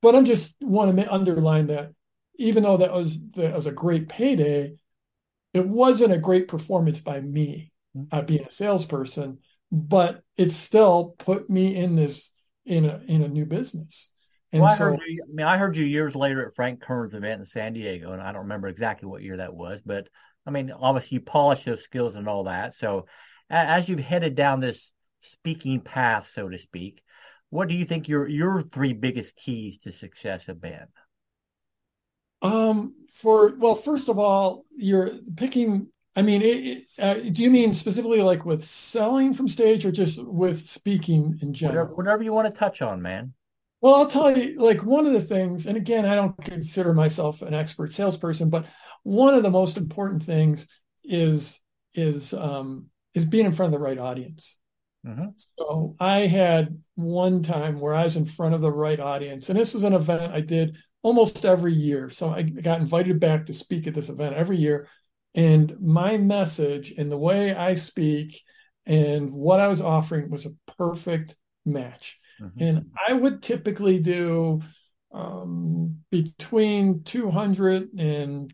But 0.00 0.16
I'm 0.16 0.24
just 0.24 0.56
want 0.60 0.96
to 0.96 1.12
underline 1.12 1.66
that 1.66 1.92
even 2.36 2.62
though 2.62 2.78
that 2.78 2.92
was 2.92 3.20
that 3.32 3.54
was 3.54 3.66
a 3.66 3.72
great 3.72 4.08
payday, 4.08 4.74
it 5.52 5.66
wasn't 5.66 6.12
a 6.12 6.18
great 6.18 6.48
performance 6.48 7.00
by 7.00 7.20
me 7.20 7.72
mm-hmm. 7.96 8.16
uh, 8.16 8.22
being 8.22 8.44
a 8.44 8.52
salesperson, 8.52 9.38
but 9.70 10.22
it 10.36 10.52
still 10.52 11.14
put 11.18 11.48
me 11.48 11.76
in 11.76 11.96
this 11.96 12.30
in 12.64 12.84
a 12.84 13.00
in 13.06 13.22
a 13.22 13.28
new 13.28 13.44
business. 13.44 14.08
And 14.52 14.62
well, 14.62 14.72
I 14.72 14.76
so, 14.76 14.84
heard 14.84 15.00
you. 15.06 15.24
I 15.24 15.34
mean, 15.34 15.46
I 15.46 15.56
heard 15.56 15.76
you 15.76 15.84
years 15.84 16.14
later 16.14 16.46
at 16.46 16.54
Frank 16.54 16.82
Kern's 16.82 17.14
event 17.14 17.40
in 17.40 17.46
San 17.46 17.72
Diego, 17.72 18.12
and 18.12 18.20
I 18.20 18.32
don't 18.32 18.42
remember 18.42 18.68
exactly 18.68 19.08
what 19.08 19.22
year 19.22 19.38
that 19.38 19.54
was, 19.54 19.80
but 19.84 20.08
I 20.46 20.50
mean, 20.50 20.70
obviously 20.72 21.16
you 21.16 21.20
polish 21.20 21.64
those 21.64 21.82
skills 21.82 22.16
and 22.16 22.28
all 22.28 22.44
that. 22.44 22.74
So, 22.74 23.06
as 23.48 23.88
you've 23.88 24.00
headed 24.00 24.34
down 24.34 24.60
this 24.60 24.90
speaking 25.20 25.80
path, 25.80 26.30
so 26.34 26.48
to 26.48 26.58
speak, 26.58 27.02
what 27.50 27.68
do 27.68 27.74
you 27.74 27.84
think 27.84 28.08
your 28.08 28.28
your 28.28 28.62
three 28.62 28.92
biggest 28.92 29.36
keys 29.36 29.78
to 29.80 29.92
success 29.92 30.46
have 30.46 30.60
been? 30.60 30.86
Um, 32.42 32.94
for 33.14 33.54
well, 33.56 33.74
first 33.74 34.08
of 34.08 34.18
all, 34.18 34.64
you're 34.70 35.10
picking. 35.36 35.88
I 36.14 36.20
mean, 36.20 36.42
it, 36.42 36.82
uh, 36.98 37.14
do 37.14 37.42
you 37.42 37.50
mean 37.50 37.72
specifically 37.72 38.20
like 38.20 38.44
with 38.44 38.68
selling 38.68 39.32
from 39.32 39.48
stage, 39.48 39.86
or 39.86 39.92
just 39.92 40.22
with 40.22 40.68
speaking 40.68 41.38
in 41.40 41.54
general? 41.54 41.84
Whatever, 41.84 41.94
whatever 41.94 42.22
you 42.22 42.32
want 42.32 42.52
to 42.52 42.58
touch 42.58 42.82
on, 42.82 43.00
man. 43.00 43.32
Well, 43.80 43.94
I'll 43.94 44.06
tell 44.06 44.36
you, 44.36 44.60
like 44.60 44.84
one 44.84 45.06
of 45.06 45.12
the 45.12 45.20
things, 45.20 45.66
and 45.66 45.76
again, 45.76 46.04
I 46.04 46.14
don't 46.14 46.36
consider 46.44 46.92
myself 46.92 47.42
an 47.42 47.54
expert 47.54 47.92
salesperson, 47.92 48.50
but 48.50 48.66
one 49.02 49.34
of 49.34 49.42
the 49.42 49.50
most 49.50 49.76
important 49.76 50.22
things 50.22 50.66
is 51.04 51.58
is 51.94 52.32
um, 52.32 52.86
is 53.14 53.24
being 53.24 53.46
in 53.46 53.52
front 53.52 53.72
of 53.72 53.80
the 53.80 53.84
right 53.84 53.98
audience. 53.98 54.56
Mm-hmm. 55.06 55.30
So 55.58 55.96
I 55.98 56.20
had 56.20 56.80
one 56.94 57.42
time 57.42 57.80
where 57.80 57.94
I 57.94 58.04
was 58.04 58.16
in 58.16 58.24
front 58.24 58.54
of 58.54 58.60
the 58.60 58.70
right 58.70 59.00
audience, 59.00 59.48
and 59.48 59.58
this 59.58 59.74
was 59.74 59.84
an 59.84 59.94
event 59.94 60.32
I 60.32 60.40
did 60.40 60.76
almost 61.02 61.44
every 61.44 61.74
year. 61.74 62.10
So 62.10 62.30
I 62.30 62.42
got 62.42 62.80
invited 62.80 63.20
back 63.20 63.46
to 63.46 63.52
speak 63.52 63.86
at 63.86 63.94
this 63.94 64.08
event 64.08 64.36
every 64.36 64.56
year. 64.56 64.88
And 65.34 65.76
my 65.80 66.18
message 66.18 66.94
and 66.96 67.10
the 67.10 67.18
way 67.18 67.54
I 67.54 67.74
speak 67.74 68.42
and 68.86 69.32
what 69.32 69.60
I 69.60 69.68
was 69.68 69.80
offering 69.80 70.30
was 70.30 70.46
a 70.46 70.54
perfect 70.76 71.36
match. 71.64 72.18
Mm-hmm. 72.40 72.62
And 72.62 72.90
I 73.08 73.12
would 73.12 73.42
typically 73.42 73.98
do 73.98 74.60
um, 75.12 75.98
between 76.10 77.02
200 77.04 77.88
and 77.98 78.52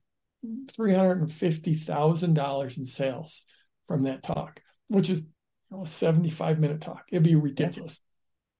$350,000 0.78 2.78
in 2.78 2.86
sales 2.86 3.42
from 3.86 4.04
that 4.04 4.22
talk, 4.22 4.60
which 4.88 5.10
is 5.10 5.20
you 5.20 5.26
know, 5.70 5.82
a 5.82 5.86
75 5.86 6.58
minute 6.58 6.80
talk. 6.80 7.04
It'd 7.10 7.22
be 7.22 7.34
ridiculous. 7.34 8.00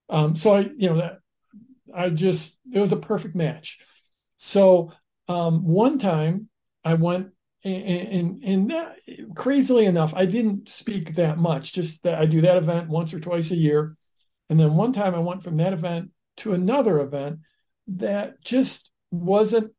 Um, 0.09 0.37
so 0.37 0.57
I, 0.57 0.61
you 0.61 0.89
know, 0.89 0.97
that 0.97 1.19
I 1.95 2.11
just 2.11 2.57
it 2.73 2.81
was 2.81 2.93
a 2.93 2.97
perfect 2.97 3.35
match. 3.35 3.79
So 4.37 4.93
um, 5.29 5.65
one 5.65 5.99
time 5.99 6.49
I 6.85 6.95
went 6.95 7.31
and, 7.65 8.43
and 8.45 8.71
that, 8.71 8.97
crazily 9.35 9.85
enough, 9.87 10.15
I 10.15 10.27
didn't 10.27 10.69
speak 10.69 11.17
that 11.17 11.39
much. 11.39 11.73
Just 11.73 12.03
that 12.05 12.15
I 12.15 12.27
do 12.27 12.41
that 12.43 12.57
event 12.57 12.89
once 12.89 13.13
or 13.13 13.21
twice 13.21 13.51
a 13.51 13.57
year, 13.57 13.97
and 14.49 14.59
then 14.59 14.75
one 14.75 14.93
time 14.93 15.15
I 15.15 15.19
went 15.19 15.43
from 15.43 15.57
that 15.57 15.73
event 15.73 16.11
to 16.39 16.53
another 16.53 17.01
event 17.01 17.41
that 17.89 18.43
just 18.43 18.91
wasn't. 19.11 19.73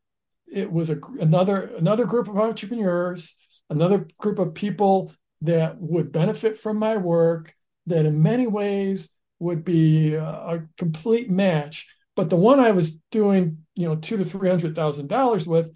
It 0.51 0.71
was 0.71 0.89
a, 0.89 0.99
another 1.19 1.75
another 1.77 2.05
group 2.05 2.27
of 2.27 2.37
entrepreneurs, 2.37 3.35
another 3.69 4.07
group 4.17 4.39
of 4.39 4.53
people 4.55 5.13
that 5.41 5.79
would 5.79 6.11
benefit 6.11 6.59
from 6.59 6.77
my 6.77 6.97
work. 6.97 7.53
That 7.85 8.05
in 8.05 8.21
many 8.21 8.45
ways 8.45 9.09
would 9.39 9.63
be 9.63 10.15
a, 10.15 10.23
a 10.23 10.67
complete 10.77 11.31
match 11.31 11.87
but 12.15 12.29
the 12.29 12.35
one 12.35 12.59
I 12.59 12.71
was 12.71 12.91
doing, 13.11 13.65
you 13.75 13.87
know, 13.87 13.95
two 13.95 14.17
to 14.17 14.25
three 14.25 14.49
hundred 14.49 14.75
thousand 14.75 15.07
dollars 15.07 15.45
with, 15.45 15.75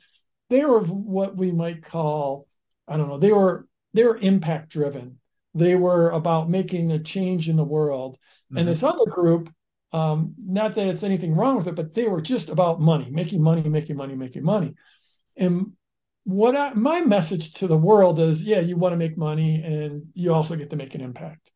they 0.50 0.66
were 0.66 0.82
what 0.82 1.36
we 1.36 1.52
might 1.52 1.84
call, 1.84 2.48
I 2.88 2.98
don't 2.98 3.08
know, 3.08 3.18
they 3.18 3.32
were 3.32 3.68
they 3.94 4.04
were 4.04 4.18
impact 4.18 4.70
driven. 4.70 5.20
They 5.56 5.76
were 5.76 6.10
about 6.10 6.50
making 6.50 6.92
a 6.92 7.00
change 7.00 7.48
in 7.48 7.56
the 7.56 7.64
world. 7.64 8.16
Mm-hmm. 8.16 8.58
And 8.58 8.68
this 8.68 8.84
other 8.84 9.06
group, 9.06 9.54
um, 9.92 10.34
not 10.44 10.74
that 10.76 10.88
it's 10.88 11.04
anything 11.04 11.36
wrong 11.36 11.58
with 11.58 11.68
it, 11.68 11.76
but 11.76 11.94
they 11.94 12.08
were 12.08 12.22
just 12.22 12.50
about 12.50 12.82
money, 12.82 13.10
making 13.12 13.42
money, 13.42 13.70
making 13.70 13.96
money, 13.96 14.16
making 14.16 14.44
money. 14.44 14.74
And 15.38 15.74
what 16.24 16.56
I, 16.56 16.74
my 16.74 17.02
message 17.02 17.54
to 17.56 17.68
the 17.68 17.78
world 17.78 18.20
is, 18.20 18.44
yeah, 18.44 18.60
you 18.60 18.78
want 18.78 18.94
to 18.94 18.98
make 18.98 19.18
money 19.18 19.62
and 19.64 20.08
you 20.14 20.34
also 20.34 20.56
get 20.56 20.72
to 20.72 20.76
make 20.76 20.96
an 20.96 21.02
impact. 21.02 21.52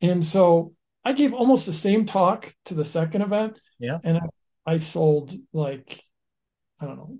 And 0.00 0.24
so 0.24 0.74
I 1.08 1.12
gave 1.12 1.32
almost 1.32 1.64
the 1.64 1.72
same 1.72 2.04
talk 2.04 2.54
to 2.66 2.74
the 2.74 2.84
second 2.84 3.22
event, 3.22 3.58
yeah. 3.78 3.96
And 4.04 4.18
I, 4.18 4.74
I 4.74 4.78
sold 4.78 5.32
like, 5.54 6.04
I 6.78 6.84
don't 6.84 6.96
know, 6.96 7.18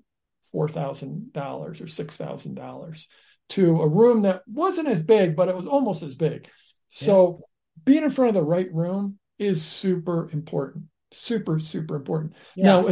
$4,000 0.53 1.35
or 1.35 1.71
$6,000 1.71 3.05
to 3.49 3.81
a 3.81 3.87
room 3.87 4.21
that 4.21 4.43
wasn't 4.45 4.89
as 4.89 5.01
big, 5.01 5.35
but 5.35 5.49
it 5.49 5.55
was 5.55 5.65
almost 5.65 6.03
as 6.03 6.13
big. 6.13 6.47
So 6.89 7.39
yeah. 7.39 7.83
being 7.85 8.03
in 8.03 8.11
front 8.11 8.29
of 8.29 8.35
the 8.35 8.43
right 8.43 8.71
room 8.71 9.17
is 9.39 9.65
super 9.65 10.29
important. 10.33 10.83
Super, 11.11 11.57
super 11.57 11.95
important. 11.95 12.33
Yeah. 12.55 12.65
Now, 12.65 12.87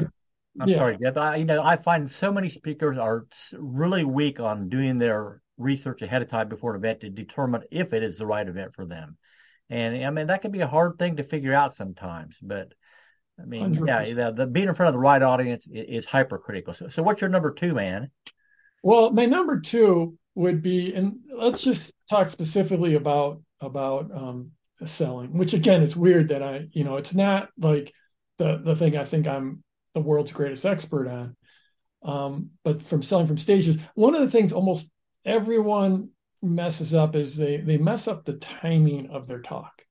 I'm 0.59 0.69
yeah. 0.69 0.77
sorry, 0.77 0.97
Jeff. 0.99 1.15
I, 1.15 1.35
you 1.35 1.45
know, 1.45 1.61
I 1.61 1.75
find 1.75 2.09
so 2.09 2.33
many 2.33 2.49
speakers 2.49 2.97
are 2.97 3.27
really 3.53 4.03
weak 4.03 4.39
on 4.39 4.67
doing 4.69 4.97
their 4.97 5.43
research 5.59 6.01
ahead 6.01 6.23
of 6.23 6.29
time 6.29 6.49
before 6.49 6.71
an 6.71 6.77
event 6.77 7.01
to 7.01 7.11
determine 7.11 7.61
if 7.69 7.93
it 7.93 8.01
is 8.01 8.17
the 8.17 8.25
right 8.25 8.47
event 8.47 8.71
for 8.73 8.87
them. 8.87 9.17
And 9.69 10.05
I 10.05 10.09
mean, 10.11 10.27
that 10.27 10.41
can 10.41 10.51
be 10.51 10.61
a 10.61 10.67
hard 10.67 10.97
thing 10.97 11.17
to 11.17 11.23
figure 11.23 11.53
out 11.53 11.75
sometimes, 11.75 12.37
but 12.41 12.73
I 13.39 13.45
mean, 13.45 13.75
100. 13.75 13.87
yeah, 13.87 14.13
the, 14.13 14.31
the, 14.33 14.47
being 14.47 14.67
in 14.67 14.75
front 14.75 14.87
of 14.87 14.93
the 14.93 14.99
right 14.99 15.21
audience 15.21 15.67
is, 15.67 16.03
is 16.03 16.05
hypercritical. 16.05 16.73
So, 16.73 16.89
so 16.89 17.03
what's 17.03 17.21
your 17.21 17.29
number 17.29 17.51
two, 17.51 17.73
man? 17.73 18.09
Well, 18.81 19.11
my 19.11 19.25
number 19.25 19.59
two 19.59 20.17
would 20.35 20.61
be, 20.61 20.93
and 20.93 21.19
let's 21.31 21.61
just 21.61 21.93
talk 22.09 22.29
specifically 22.29 22.95
about 22.95 23.41
about 23.59 24.11
um, 24.11 24.51
selling. 24.85 25.37
Which 25.37 25.53
again, 25.53 25.83
it's 25.83 25.95
weird 25.95 26.29
that 26.29 26.41
I, 26.41 26.67
you 26.71 26.83
know, 26.83 26.97
it's 26.97 27.13
not 27.13 27.49
like 27.59 27.93
the 28.37 28.57
the 28.57 28.75
thing 28.75 28.95
I 28.97 29.05
think 29.05 29.27
I'm 29.27 29.63
the 29.93 29.99
world's 29.99 30.31
greatest 30.31 30.65
expert 30.65 31.07
on. 31.07 31.35
Um, 32.03 32.51
but 32.63 32.83
from 32.83 33.01
selling 33.01 33.27
from 33.27 33.37
stages, 33.37 33.77
one 33.95 34.15
of 34.15 34.21
the 34.21 34.31
things 34.31 34.53
almost 34.53 34.89
everyone 35.25 36.09
messes 36.55 36.93
up 36.93 37.15
is 37.15 37.35
they 37.35 37.57
they 37.57 37.77
mess 37.77 38.07
up 38.07 38.25
the 38.25 38.33
timing 38.33 39.09
of 39.09 39.27
their 39.27 39.41
talk. 39.41 39.83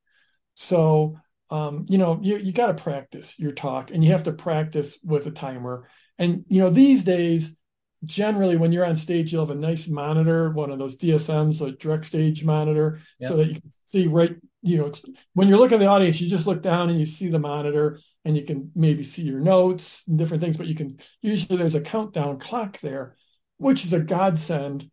So 0.55 1.17
um, 1.51 1.87
you 1.89 1.99
know, 1.99 2.19
you, 2.23 2.39
you 2.39 2.53
got 2.53 2.69
to 2.69 2.83
practice 2.83 3.39
your 3.39 3.53
talk 3.53 3.91
and 3.91 4.05
you 4.05 4.13
have 4.13 4.25
to 4.25 4.33
practice 4.33 4.99
with 5.05 5.27
a 5.27 5.31
timer. 5.31 5.89
And, 6.19 6.45
you 6.49 6.61
know, 6.61 6.71
these 6.71 7.05
days, 7.05 7.53
generally 8.05 8.57
when 8.57 8.73
you're 8.73 8.85
on 8.85 8.97
stage, 8.97 9.33
you'll 9.33 9.47
have 9.47 9.57
a 9.57 9.61
nice 9.61 9.87
monitor, 9.87 10.51
one 10.51 10.71
of 10.71 10.79
those 10.79 10.97
DSMs, 10.97 11.61
a 11.61 11.73
direct 11.73 12.05
stage 12.05 12.45
monitor, 12.45 13.01
yep. 13.21 13.31
so 13.31 13.37
that 13.37 13.47
you 13.47 13.55
can 13.55 13.71
see 13.87 14.07
right, 14.07 14.35
you 14.63 14.79
know, 14.79 14.93
when 15.35 15.49
you're 15.49 15.59
looking 15.59 15.77
at 15.77 15.81
the 15.81 15.87
audience, 15.87 16.21
you 16.21 16.29
just 16.29 16.47
look 16.47 16.63
down 16.63 16.91
and 16.91 16.99
you 16.99 17.07
see 17.07 17.29
the 17.29 17.39
monitor 17.39 18.01
and 18.25 18.37
you 18.37 18.45
can 18.45 18.73
maybe 18.75 19.05
see 19.05 19.23
your 19.23 19.41
notes 19.41 20.03
and 20.09 20.19
different 20.19 20.43
things, 20.43 20.57
but 20.57 20.67
you 20.67 20.75
can 20.75 20.99
usually 21.23 21.57
there's 21.57 21.77
a 21.77 21.81
countdown 21.81 22.41
clock 22.41 22.81
there, 22.81 23.17
which 23.59 23.85
is 23.85 23.93
a 23.93 24.01
godsend 24.01 24.91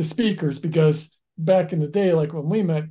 to 0.00 0.08
speakers 0.08 0.58
because 0.58 1.08
back 1.36 1.72
in 1.72 1.80
the 1.80 1.88
day, 1.88 2.12
like 2.12 2.32
when 2.32 2.48
we 2.48 2.62
met, 2.62 2.84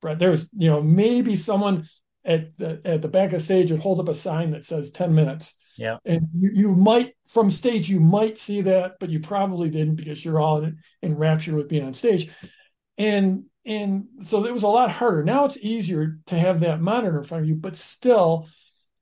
Brett, 0.00 0.18
there 0.18 0.30
was, 0.30 0.48
you 0.56 0.68
know, 0.68 0.82
maybe 0.82 1.36
someone 1.36 1.88
at 2.24 2.56
the 2.58 2.80
at 2.84 3.02
the 3.02 3.08
back 3.08 3.32
of 3.32 3.42
stage 3.42 3.70
would 3.70 3.80
hold 3.80 4.00
up 4.00 4.08
a 4.08 4.14
sign 4.14 4.50
that 4.50 4.64
says 4.64 4.90
10 4.90 5.14
minutes. 5.14 5.54
Yeah. 5.76 5.98
And 6.04 6.28
you, 6.34 6.50
you 6.52 6.74
might 6.74 7.14
from 7.28 7.50
stage 7.50 7.88
you 7.88 8.00
might 8.00 8.36
see 8.36 8.62
that, 8.62 8.94
but 8.98 9.10
you 9.10 9.20
probably 9.20 9.70
didn't 9.70 9.96
because 9.96 10.24
you're 10.24 10.40
all 10.40 10.62
in, 10.62 10.78
enraptured 11.02 11.54
with 11.54 11.68
being 11.68 11.84
on 11.84 11.94
stage. 11.94 12.30
And 12.96 13.44
and 13.64 14.06
so 14.24 14.44
it 14.44 14.52
was 14.52 14.62
a 14.62 14.68
lot 14.68 14.90
harder. 14.90 15.22
Now 15.22 15.44
it's 15.44 15.58
easier 15.58 16.18
to 16.26 16.38
have 16.38 16.60
that 16.60 16.80
monitor 16.80 17.18
in 17.18 17.24
front 17.24 17.44
of 17.44 17.48
you, 17.48 17.54
but 17.54 17.76
still 17.76 18.48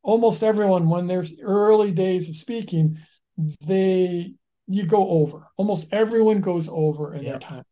almost 0.03 0.43
everyone 0.43 0.89
when 0.89 1.07
there's 1.07 1.33
early 1.41 1.93
days 1.93 2.29
of 2.29 2.37
speaking, 2.37 2.99
they 3.67 4.35
you 4.67 4.85
go 4.85 5.09
over. 5.09 5.49
Almost 5.57 5.89
everyone 5.93 6.41
goes 6.41 6.69
over 6.69 7.15
in 7.15 7.23
yeah. 7.23 7.31
their 7.33 7.41
time. 7.41 7.65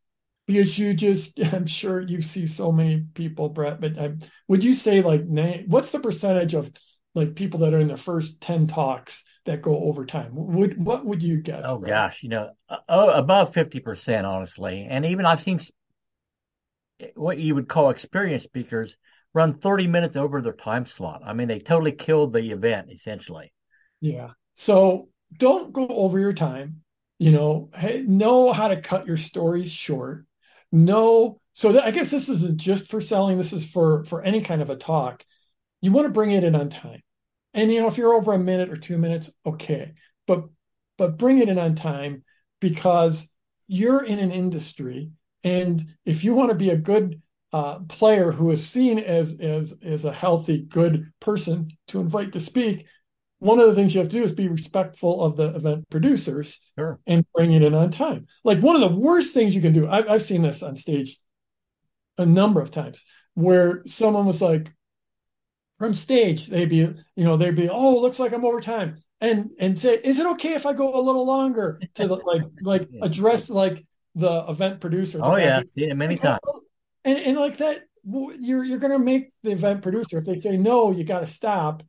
Because 0.47 0.79
you 0.79 0.93
just 0.95 1.39
i'm 1.53 1.67
sure 1.67 2.01
you 2.01 2.21
see 2.21 2.47
so 2.47 2.71
many 2.71 3.07
people 3.15 3.49
brett 3.49 3.81
but 3.81 3.99
I, 3.99 4.13
would 4.47 4.63
you 4.63 4.75
say 4.75 5.03
like 5.03 5.23
what's 5.67 5.91
the 5.91 6.01
percentage 6.01 6.55
of 6.55 6.71
like 7.15 7.35
people 7.35 7.61
that 7.61 7.73
are 7.73 7.81
in 7.81 7.89
the 7.89 7.97
first 7.97 8.41
10 8.41 8.67
talks 8.67 9.25
that 9.47 9.63
go 9.63 9.79
overtime 9.85 10.33
would 10.35 10.83
what 10.83 11.05
would 11.05 11.23
you 11.23 11.41
guess 11.41 11.63
oh 11.65 11.79
brett? 11.79 11.91
gosh 11.91 12.23
you 12.23 12.29
know 12.29 12.51
uh, 12.69 12.77
oh, 12.89 13.11
above 13.11 13.53
50% 13.53 14.25
honestly. 14.25 14.87
And 14.89 15.07
even 15.07 15.25
i've 15.25 15.43
seen 15.43 15.61
what 17.15 17.39
you 17.39 17.55
would 17.55 17.69
call 17.69 17.91
experienced 17.91 18.45
speakers 18.45 18.97
run 19.33 19.55
30 19.59 19.89
minutes 19.89 20.17
over 20.17 20.41
their 20.41 20.53
time 20.53 20.87
slot. 20.87 21.23
I 21.25 21.33
mean 21.33 21.49
they 21.49 21.59
totally 21.59 21.93
killed 21.93 22.33
the 22.33 22.51
event 22.51 22.89
essentially. 22.91 23.53
Yeah. 24.01 24.31
So 24.57 25.09
don't 25.39 25.73
go 25.73 25.87
over 25.89 26.19
your 26.19 26.33
time 26.33 26.84
you 27.25 27.31
know 27.31 27.71
know 28.07 28.53
how 28.53 28.69
to 28.69 28.83
cut 28.83 29.07
your 29.07 29.17
stories 29.17 29.71
short. 29.71 30.27
No 30.71 31.41
so 31.55 31.73
th- 31.73 31.85
i 31.85 31.91
guess 31.91 32.11
this 32.11 32.29
isn't 32.29 32.59
just 32.59 32.91
for 32.91 33.01
selling 33.01 33.39
this 33.39 33.53
is 33.53 33.65
for 33.65 34.05
for 34.05 34.21
any 34.23 34.43
kind 34.43 34.61
of 34.61 34.69
a 34.69 34.77
talk. 34.77 35.25
You 35.81 35.91
want 35.91 36.05
to 36.07 36.13
bring 36.13 36.33
it 36.33 36.45
in 36.45 36.55
on 36.55 36.69
time. 36.69 37.01
And 37.55 37.73
you 37.73 37.81
know 37.81 37.89
if 37.89 37.97
you're 37.97 38.13
over 38.13 38.35
a 38.35 38.39
minute 38.39 38.69
or 38.69 38.77
two 38.77 38.99
minutes 38.99 39.31
okay. 39.47 39.95
But 40.27 40.45
but 40.99 41.17
bring 41.17 41.39
it 41.39 41.49
in 41.49 41.59
on 41.59 41.77
time 41.77 42.25
because 42.61 43.27
you're 43.69 44.05
in 44.05 44.19
an 44.19 44.31
industry 44.31 45.11
and 45.43 45.95
if 46.05 46.25
you 46.25 46.35
want 46.35 46.51
to 46.51 46.55
be 46.55 46.69
a 46.69 46.77
good 46.77 47.23
uh, 47.55 47.79
player 47.89 48.33
who 48.33 48.51
is 48.51 48.69
seen 48.69 48.99
as 48.99 49.35
as 49.41 49.73
as 49.83 50.05
a 50.05 50.13
healthy 50.13 50.59
good 50.59 51.11
person 51.21 51.71
to 51.89 52.01
invite 52.01 52.35
to 52.35 52.41
speak 52.41 52.85
one 53.45 53.61
of 53.61 53.67
the 53.67 53.75
things 53.75 53.95
you 53.95 54.01
have 54.01 54.09
to 54.09 54.17
do 54.17 54.25
is 54.25 54.33
be 54.33 54.49
respectful 54.49 55.23
of 55.23 55.37
the 55.37 55.55
event 55.55 55.91
producers 55.91 56.59
sure. 56.79 56.99
and 57.07 57.27
bring 57.35 57.53
it 57.53 57.63
in 57.63 57.75
on 57.75 57.91
time. 57.91 58.27
Like 58.43 58.61
one 58.61 58.75
of 58.75 58.81
the 58.81 58.97
worst 58.97 59.35
things 59.35 59.55
you 59.55 59.61
can 59.61 59.75
do, 59.75 59.87
I've, 59.87 60.09
I've 60.09 60.23
seen 60.23 60.41
this 60.41 60.63
on 60.63 60.77
stage 60.77 61.19
a 62.17 62.25
number 62.25 62.63
of 62.63 62.71
times 62.71 63.05
where 63.35 63.83
someone 63.87 64.25
was 64.25 64.41
like, 64.41 64.73
from 65.79 65.93
stage, 65.93 66.47
they'd 66.47 66.71
be, 66.71 66.77
you 66.77 66.97
know, 67.17 67.37
they'd 67.37 67.55
be, 67.55 67.69
oh, 67.69 68.01
looks 68.01 68.19
like 68.19 68.33
I'm 68.33 68.47
over 68.47 68.63
time. 68.63 69.03
And 69.21 69.51
and 69.59 69.79
say, 69.79 70.01
is 70.03 70.19
it 70.19 70.27
okay 70.33 70.55
if 70.55 70.65
I 70.65 70.73
go 70.73 70.99
a 70.99 71.03
little 71.03 71.27
longer 71.27 71.81
to 71.97 72.09
the, 72.09 72.15
like 72.25 72.43
like 72.63 72.89
address 73.03 73.51
like 73.51 73.85
the 74.15 74.45
event 74.49 74.81
producer? 74.81 75.19
Oh 75.23 75.37
yeah, 75.37 75.61
it 75.77 75.97
many 75.97 76.17
times. 76.17 76.41
And 77.05 77.19
and 77.19 77.37
like 77.37 77.59
that, 77.59 77.83
you're 78.05 78.65
you're 78.65 78.79
gonna 78.79 78.99
make 78.99 79.33
the 79.43 79.51
event 79.53 79.83
producer 79.83 80.19
if 80.19 80.25
they 80.25 80.41
say 80.41 80.57
no, 80.57 80.93
you 80.93 81.05
got 81.05 81.21
to 81.21 81.27
stop 81.27 81.83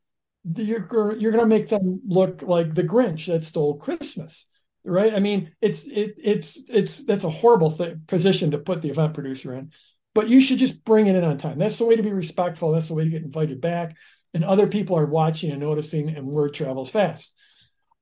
you're 0.55 1.15
you're 1.17 1.31
going 1.31 1.43
to 1.43 1.47
make 1.47 1.69
them 1.69 2.01
look 2.05 2.41
like 2.41 2.73
the 2.73 2.83
Grinch 2.83 3.27
that 3.27 3.43
stole 3.43 3.77
Christmas, 3.77 4.45
right? 4.83 5.13
I 5.13 5.19
mean, 5.19 5.51
it's 5.61 5.83
it 5.83 6.15
it's 6.17 6.59
it's 6.67 7.03
that's 7.05 7.23
a 7.23 7.29
horrible 7.29 7.71
th- 7.71 7.97
position 8.07 8.51
to 8.51 8.59
put 8.59 8.81
the 8.81 8.89
event 8.89 9.13
producer 9.13 9.53
in, 9.53 9.71
but 10.13 10.29
you 10.29 10.41
should 10.41 10.59
just 10.59 10.83
bring 10.83 11.07
it 11.07 11.15
in 11.15 11.23
on 11.23 11.37
time. 11.37 11.57
That's 11.57 11.77
the 11.77 11.85
way 11.85 11.95
to 11.95 12.03
be 12.03 12.13
respectful. 12.13 12.71
That's 12.71 12.87
the 12.87 12.93
way 12.93 13.05
to 13.05 13.09
get 13.09 13.23
invited 13.23 13.59
back, 13.59 13.95
and 14.33 14.43
other 14.43 14.67
people 14.67 14.97
are 14.97 15.05
watching 15.05 15.51
and 15.51 15.59
noticing, 15.59 16.09
and 16.09 16.27
word 16.27 16.53
travels 16.53 16.91
fast. 16.91 17.33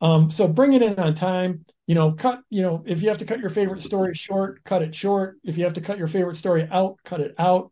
Um, 0.02 0.30
so 0.30 0.48
bring 0.48 0.74
it 0.74 0.82
in 0.82 1.00
on 1.00 1.16
time. 1.16 1.66
You 1.88 1.96
know, 1.96 2.12
cut. 2.12 2.42
You 2.50 2.62
know, 2.62 2.84
if 2.86 3.02
you 3.02 3.10
have 3.10 3.20
to 3.20 3.26
cut 3.26 3.40
your 3.40 3.50
favorite 3.50 3.82
story 3.84 4.16
short, 4.16 4.64
cut 4.66 4.82
it 4.82 4.94
short. 4.94 5.38
If 5.44 5.58
you 5.58 5.64
have 5.64 5.74
to 5.74 5.82
cut 5.82 5.98
your 5.98 6.08
favorite 6.08 6.36
story 6.36 6.68
out, 6.70 6.98
cut 7.06 7.22
it 7.22 7.36
out. 7.38 7.72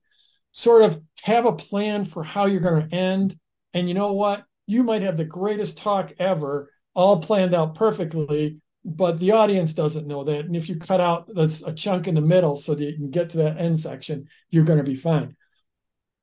Sort 0.54 0.84
of 0.84 1.02
have 1.24 1.46
a 1.46 1.54
plan 1.54 2.06
for 2.06 2.24
how 2.24 2.46
you're 2.46 2.62
going 2.62 2.90
to 2.90 2.96
end. 2.96 3.38
And 3.74 3.88
you 3.88 3.94
know 3.94 4.14
what? 4.14 4.44
You 4.66 4.84
might 4.84 5.02
have 5.02 5.18
the 5.18 5.26
greatest 5.26 5.78
talk 5.78 6.14
ever, 6.20 6.72
all 6.94 7.22
planned 7.22 7.54
out 7.54 7.76
perfectly, 7.76 8.58
but 8.84 9.20
the 9.20 9.32
audience 9.32 9.74
doesn't 9.74 10.08
know 10.08 10.24
that. 10.24 10.46
And 10.46 10.56
if 10.56 10.70
you 10.70 10.78
cut 10.78 11.02
out 11.02 11.30
that's 11.34 11.62
a 11.62 11.74
chunk 11.74 12.08
in 12.08 12.16
the 12.16 12.22
middle 12.22 12.58
so 12.58 12.74
that 12.74 12.84
you 12.84 12.96
can 12.96 13.12
get 13.12 13.30
to 13.32 13.38
that 13.38 13.58
end 13.58 13.80
section, 13.80 14.28
you're 14.50 14.64
going 14.64 14.80
to 14.80 14.84
be 14.84 14.96
fine. 14.96 15.36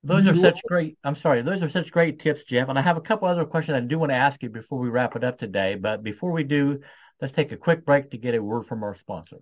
Those 0.05 0.27
are 0.27 0.37
such 0.37 0.63
great. 0.69 0.97
I'm 1.03 1.17
sorry. 1.17 1.43
Those 1.43 1.61
are 1.63 1.69
such 1.69 1.91
great 1.91 2.21
tips, 2.21 2.45
Jeff. 2.45 2.69
And 2.69 2.79
I 2.79 2.83
have 2.83 2.97
a 2.97 3.01
couple 3.01 3.29
other 3.29 3.45
questions 3.45 3.77
I 3.77 3.81
do 3.81 3.99
want 3.99 4.11
to 4.11 4.17
ask 4.17 4.43
you 4.43 4.49
before 4.49 4.79
we 4.79 4.89
wrap 4.89 5.17
it 5.17 5.25
up 5.25 5.39
today. 5.39 5.75
But 5.75 6.03
before 6.03 6.31
we 6.31 6.45
do, 6.45 6.81
let's 7.21 7.33
take 7.33 7.53
a 7.53 7.57
quick 7.57 7.85
break 7.85 8.11
to 8.11 8.19
get 8.19 8.35
a 8.35 8.43
word 8.43 8.67
from 8.67 8.85
our 8.85 8.95
sponsor. 8.95 9.39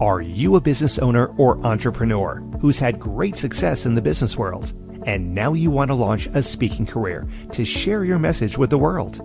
Are 0.00 0.20
you 0.20 0.56
a 0.56 0.60
business 0.60 0.98
owner 0.98 1.26
or 1.36 1.58
entrepreneur 1.66 2.40
who's 2.60 2.78
had 2.78 3.00
great 3.00 3.36
success 3.36 3.86
in 3.86 3.94
the 3.94 4.02
business 4.02 4.36
world? 4.36 4.72
And 5.06 5.34
now 5.34 5.54
you 5.54 5.70
want 5.70 5.88
to 5.88 5.94
launch 5.94 6.26
a 6.34 6.42
speaking 6.42 6.84
career 6.84 7.26
to 7.52 7.64
share 7.64 8.04
your 8.04 8.18
message 8.18 8.58
with 8.58 8.70
the 8.70 8.78
world. 8.78 9.20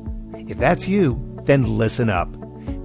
If 0.48 0.58
that's 0.58 0.88
you, 0.88 1.42
then 1.46 1.78
listen 1.78 2.10
up. 2.10 2.34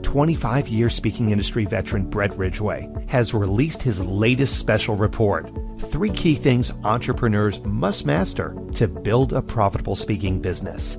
25 0.02 0.68
year 0.68 0.88
speaking 0.88 1.30
industry 1.30 1.66
veteran 1.66 2.08
Brett 2.08 2.36
Ridgway 2.38 2.88
has 3.06 3.34
released 3.34 3.82
his 3.82 4.00
latest 4.00 4.58
special 4.58 4.96
report 4.96 5.52
Three 5.78 6.10
Key 6.10 6.34
Things 6.34 6.72
Entrepreneurs 6.84 7.60
Must 7.60 8.06
Master 8.06 8.56
to 8.74 8.88
Build 8.88 9.34
a 9.34 9.42
Profitable 9.42 9.94
Speaking 9.94 10.40
Business. 10.40 10.96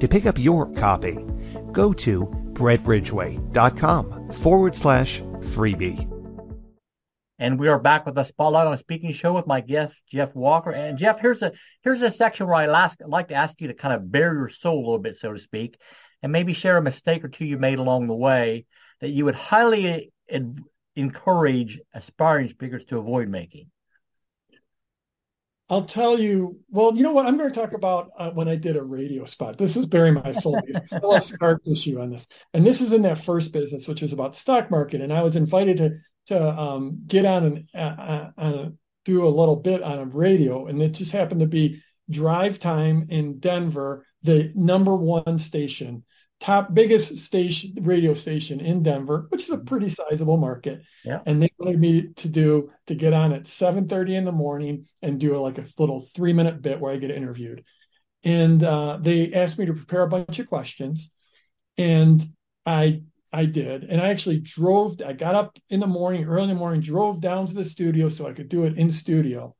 To 0.00 0.08
pick 0.08 0.26
up 0.26 0.38
your 0.38 0.66
copy, 0.72 1.18
go 1.70 1.92
to 1.92 2.26
brettridgway.com 2.52 4.32
forward 4.32 4.76
slash 4.76 5.20
freebie. 5.20 6.17
And 7.40 7.58
we 7.58 7.68
are 7.68 7.78
back 7.78 8.04
with 8.04 8.16
the 8.16 8.24
Spotlight 8.24 8.66
on 8.66 8.74
a 8.74 8.78
Speaking 8.78 9.12
show 9.12 9.34
with 9.34 9.46
my 9.46 9.60
guest, 9.60 10.02
Jeff 10.10 10.34
Walker. 10.34 10.72
And 10.72 10.98
Jeff, 10.98 11.20
here's 11.20 11.40
a 11.40 11.52
here's 11.82 12.02
a 12.02 12.10
section 12.10 12.46
where 12.46 12.56
I 12.56 12.66
I'd 12.66 12.96
like 13.06 13.28
to 13.28 13.34
ask 13.34 13.60
you 13.60 13.68
to 13.68 13.74
kind 13.74 13.94
of 13.94 14.10
bare 14.10 14.34
your 14.34 14.48
soul 14.48 14.78
a 14.78 14.84
little 14.84 14.98
bit, 14.98 15.18
so 15.18 15.32
to 15.32 15.38
speak, 15.38 15.78
and 16.22 16.32
maybe 16.32 16.52
share 16.52 16.78
a 16.78 16.82
mistake 16.82 17.22
or 17.22 17.28
two 17.28 17.44
you 17.44 17.56
made 17.56 17.78
along 17.78 18.08
the 18.08 18.14
way 18.14 18.66
that 19.00 19.10
you 19.10 19.24
would 19.24 19.36
highly 19.36 20.10
ed- 20.28 20.58
encourage 20.96 21.78
aspiring 21.94 22.48
speakers 22.48 22.84
to 22.86 22.98
avoid 22.98 23.28
making. 23.28 23.70
I'll 25.70 25.84
tell 25.84 26.18
you. 26.18 26.58
Well, 26.70 26.96
you 26.96 27.04
know 27.04 27.12
what? 27.12 27.26
I'm 27.26 27.36
going 27.36 27.52
to 27.52 27.60
talk 27.60 27.72
about 27.72 28.10
uh, 28.18 28.30
when 28.30 28.48
I 28.48 28.56
did 28.56 28.76
a 28.76 28.82
radio 28.82 29.24
spot. 29.26 29.58
This 29.58 29.76
is 29.76 29.86
burying 29.86 30.14
my 30.14 30.32
soul. 30.32 30.58
I 30.74 30.84
still 30.84 31.12
have 31.12 31.24
scar 31.24 31.58
tissue 31.58 32.00
on 32.00 32.10
this, 32.10 32.26
and 32.52 32.66
this 32.66 32.80
is 32.80 32.92
in 32.92 33.02
that 33.02 33.22
first 33.22 33.52
business, 33.52 33.86
which 33.86 34.02
is 34.02 34.12
about 34.12 34.32
the 34.32 34.40
stock 34.40 34.72
market. 34.72 35.02
And 35.02 35.12
I 35.12 35.22
was 35.22 35.36
invited 35.36 35.76
to 35.76 35.98
to 36.28 36.58
um, 36.58 37.02
get 37.06 37.24
on 37.24 37.44
and 37.44 37.68
uh, 37.74 38.30
uh, 38.38 38.68
do 39.04 39.26
a 39.26 39.28
little 39.28 39.56
bit 39.56 39.82
on 39.82 39.98
a 39.98 40.04
radio, 40.04 40.66
and 40.66 40.80
it 40.82 40.92
just 40.92 41.12
happened 41.12 41.40
to 41.40 41.46
be 41.46 41.82
drive 42.10 42.58
time 42.58 43.06
in 43.10 43.38
Denver, 43.38 44.06
the 44.22 44.52
number 44.54 44.94
one 44.94 45.38
station, 45.38 46.04
top 46.40 46.72
biggest 46.72 47.18
station 47.18 47.74
radio 47.80 48.14
station 48.14 48.60
in 48.60 48.82
Denver, 48.82 49.26
which 49.30 49.44
is 49.44 49.50
a 49.50 49.58
pretty 49.58 49.88
sizable 49.88 50.36
market. 50.36 50.82
Yeah. 51.04 51.20
And 51.24 51.42
they 51.42 51.50
wanted 51.58 51.80
me 51.80 52.08
to 52.16 52.28
do 52.28 52.70
to 52.86 52.94
get 52.94 53.12
on 53.12 53.32
at 53.32 53.44
7:30 53.44 54.16
in 54.16 54.24
the 54.24 54.32
morning 54.32 54.84
and 55.02 55.18
do 55.18 55.36
a, 55.36 55.40
like 55.40 55.58
a 55.58 55.66
little 55.78 56.08
three 56.14 56.32
minute 56.32 56.60
bit 56.62 56.80
where 56.80 56.92
I 56.92 56.96
get 56.96 57.10
interviewed. 57.10 57.64
And 58.24 58.62
uh, 58.62 58.98
they 59.00 59.32
asked 59.32 59.58
me 59.58 59.66
to 59.66 59.74
prepare 59.74 60.02
a 60.02 60.08
bunch 60.08 60.38
of 60.38 60.48
questions, 60.48 61.10
and 61.78 62.22
I 62.66 63.02
I 63.32 63.44
did. 63.44 63.84
And 63.84 64.00
I 64.00 64.08
actually 64.08 64.40
drove, 64.40 65.00
I 65.04 65.12
got 65.12 65.34
up 65.34 65.58
in 65.68 65.80
the 65.80 65.86
morning, 65.86 66.24
early 66.24 66.44
in 66.44 66.48
the 66.48 66.54
morning, 66.54 66.80
drove 66.80 67.20
down 67.20 67.46
to 67.46 67.54
the 67.54 67.64
studio 67.64 68.08
so 68.08 68.26
I 68.26 68.32
could 68.32 68.48
do 68.48 68.64
it 68.64 68.78
in 68.78 68.90
studio. 68.90 69.54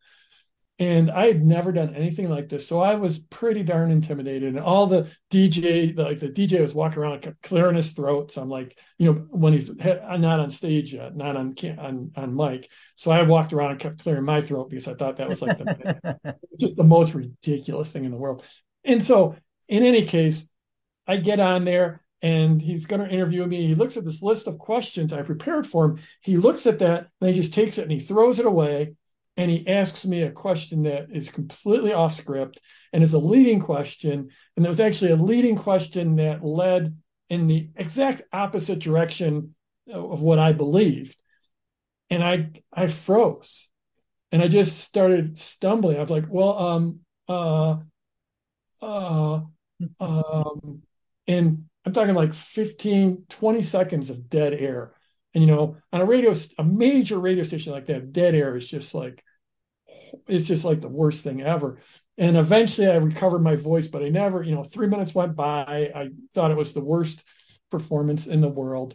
And 0.80 1.10
I 1.10 1.26
had 1.26 1.44
never 1.44 1.72
done 1.72 1.94
anything 1.96 2.30
like 2.30 2.48
this. 2.48 2.68
So 2.68 2.78
I 2.80 2.94
was 2.94 3.18
pretty 3.18 3.64
darn 3.64 3.90
intimidated. 3.90 4.54
And 4.54 4.60
all 4.60 4.86
the 4.86 5.10
DJ, 5.28 5.96
like 5.96 6.20
the 6.20 6.28
DJ 6.28 6.60
was 6.60 6.72
walking 6.72 7.00
around, 7.00 7.20
kept 7.20 7.42
clearing 7.42 7.74
his 7.74 7.90
throat. 7.90 8.30
So 8.30 8.40
I'm 8.40 8.48
like, 8.48 8.78
you 8.96 9.12
know, 9.12 9.26
when 9.30 9.52
he's 9.52 9.68
not 9.68 10.22
on 10.22 10.50
stage 10.52 10.94
yet, 10.94 11.16
not 11.16 11.36
on, 11.36 11.56
on, 11.78 12.12
on 12.14 12.36
mic. 12.36 12.70
So 12.94 13.10
I 13.10 13.22
walked 13.22 13.52
around 13.52 13.72
and 13.72 13.80
kept 13.80 14.04
clearing 14.04 14.24
my 14.24 14.40
throat 14.40 14.70
because 14.70 14.86
I 14.86 14.94
thought 14.94 15.16
that 15.16 15.28
was 15.28 15.42
like 15.42 15.58
the, 15.58 16.36
just 16.60 16.76
the 16.76 16.84
most 16.84 17.12
ridiculous 17.12 17.90
thing 17.90 18.04
in 18.04 18.12
the 18.12 18.16
world. 18.16 18.44
And 18.84 19.04
so 19.04 19.34
in 19.66 19.82
any 19.82 20.04
case, 20.04 20.48
I 21.08 21.16
get 21.16 21.40
on 21.40 21.64
there 21.64 22.02
and 22.22 22.60
he's 22.60 22.86
going 22.86 23.00
to 23.00 23.14
interview 23.14 23.46
me. 23.46 23.66
He 23.66 23.74
looks 23.74 23.96
at 23.96 24.04
this 24.04 24.22
list 24.22 24.46
of 24.46 24.58
questions 24.58 25.12
I 25.12 25.22
prepared 25.22 25.66
for 25.66 25.84
him. 25.84 26.00
He 26.20 26.36
looks 26.36 26.66
at 26.66 26.80
that 26.80 27.08
and 27.20 27.30
he 27.30 27.40
just 27.40 27.54
takes 27.54 27.78
it 27.78 27.82
and 27.82 27.92
he 27.92 28.00
throws 28.00 28.38
it 28.38 28.46
away 28.46 28.94
and 29.36 29.50
he 29.50 29.68
asks 29.68 30.04
me 30.04 30.22
a 30.22 30.32
question 30.32 30.82
that 30.82 31.08
is 31.12 31.30
completely 31.30 31.92
off 31.92 32.14
script 32.14 32.60
and 32.92 33.04
is 33.04 33.14
a 33.14 33.18
leading 33.18 33.60
question. 33.60 34.30
And 34.56 34.66
it 34.66 34.68
was 34.68 34.80
actually 34.80 35.12
a 35.12 35.16
leading 35.16 35.56
question 35.56 36.16
that 36.16 36.44
led 36.44 36.96
in 37.30 37.46
the 37.46 37.70
exact 37.76 38.22
opposite 38.32 38.80
direction 38.80 39.54
of 39.88 40.20
what 40.20 40.40
I 40.40 40.52
believed. 40.52 41.16
And 42.10 42.24
I 42.24 42.50
I 42.72 42.88
froze 42.88 43.68
and 44.32 44.42
I 44.42 44.48
just 44.48 44.78
started 44.78 45.38
stumbling. 45.38 45.98
I 45.98 46.00
was 46.00 46.10
like, 46.10 46.24
well, 46.28 46.58
um, 46.58 47.00
uh, 47.28 47.76
uh, 48.82 49.40
um, 50.00 50.82
and 51.26 51.64
I'm 51.88 51.94
talking 51.94 52.14
like 52.14 52.34
15, 52.34 53.24
20 53.30 53.62
seconds 53.62 54.10
of 54.10 54.28
dead 54.28 54.52
air. 54.52 54.92
And, 55.32 55.42
you 55.42 55.48
know, 55.48 55.76
on 55.90 56.02
a 56.02 56.04
radio, 56.04 56.34
a 56.58 56.64
major 56.64 57.18
radio 57.18 57.44
station 57.44 57.72
like 57.72 57.86
that, 57.86 58.12
dead 58.12 58.34
air 58.34 58.56
is 58.56 58.66
just 58.66 58.92
like, 58.92 59.24
it's 60.26 60.46
just 60.46 60.64
like 60.64 60.82
the 60.82 60.88
worst 60.88 61.24
thing 61.24 61.40
ever. 61.40 61.78
And 62.18 62.36
eventually 62.36 62.88
I 62.88 62.96
recovered 62.96 63.38
my 63.38 63.56
voice, 63.56 63.88
but 63.88 64.02
I 64.02 64.10
never, 64.10 64.42
you 64.42 64.54
know, 64.54 64.64
three 64.64 64.86
minutes 64.86 65.14
went 65.14 65.34
by. 65.34 65.90
I 65.94 66.10
thought 66.34 66.50
it 66.50 66.58
was 66.58 66.74
the 66.74 66.84
worst 66.84 67.24
performance 67.70 68.26
in 68.26 68.42
the 68.42 68.48
world. 68.48 68.94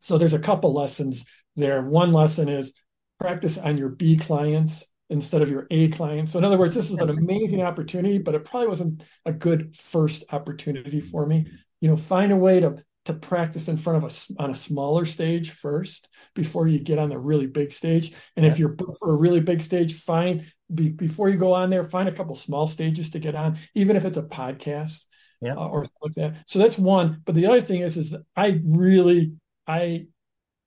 So 0.00 0.16
there's 0.16 0.32
a 0.32 0.38
couple 0.38 0.72
lessons 0.72 1.24
there. 1.56 1.82
One 1.82 2.12
lesson 2.12 2.48
is 2.48 2.72
practice 3.18 3.58
on 3.58 3.78
your 3.78 3.88
B 3.88 4.16
clients 4.16 4.84
instead 5.10 5.42
of 5.42 5.50
your 5.50 5.66
A 5.72 5.88
clients. 5.88 6.32
So 6.32 6.38
in 6.38 6.44
other 6.44 6.58
words, 6.58 6.76
this 6.76 6.90
is 6.90 6.98
an 6.98 7.10
amazing 7.10 7.62
opportunity, 7.62 8.18
but 8.18 8.36
it 8.36 8.44
probably 8.44 8.68
wasn't 8.68 9.02
a 9.24 9.32
good 9.32 9.76
first 9.76 10.22
opportunity 10.30 11.00
for 11.00 11.26
me. 11.26 11.46
You 11.80 11.88
know, 11.88 11.96
find 11.96 12.32
a 12.32 12.36
way 12.36 12.60
to 12.60 12.82
to 13.06 13.14
practice 13.14 13.68
in 13.68 13.76
front 13.76 13.98
of 13.98 14.04
us 14.04 14.30
on 14.38 14.50
a 14.50 14.54
smaller 14.54 15.06
stage 15.06 15.52
first 15.52 16.08
before 16.34 16.66
you 16.66 16.80
get 16.80 16.98
on 16.98 17.08
the 17.08 17.18
really 17.18 17.46
big 17.46 17.70
stage. 17.70 18.12
And 18.36 18.44
if 18.44 18.58
you're 18.58 18.76
for 18.76 19.12
a 19.14 19.16
really 19.16 19.40
big 19.40 19.60
stage, 19.60 19.94
find 19.94 20.44
be, 20.74 20.88
before 20.88 21.28
you 21.28 21.36
go 21.36 21.52
on 21.52 21.70
there, 21.70 21.84
find 21.84 22.08
a 22.08 22.12
couple 22.12 22.34
small 22.34 22.66
stages 22.66 23.10
to 23.10 23.20
get 23.20 23.36
on, 23.36 23.58
even 23.74 23.96
if 23.96 24.04
it's 24.04 24.16
a 24.16 24.22
podcast 24.22 25.04
yeah. 25.40 25.54
uh, 25.54 25.68
or 25.68 25.86
like 26.02 26.14
that. 26.16 26.44
So 26.48 26.58
that's 26.58 26.76
one. 26.76 27.22
But 27.24 27.36
the 27.36 27.46
other 27.46 27.60
thing 27.60 27.82
is, 27.82 27.96
is 27.96 28.14
I 28.34 28.60
really, 28.64 29.34
I, 29.68 30.08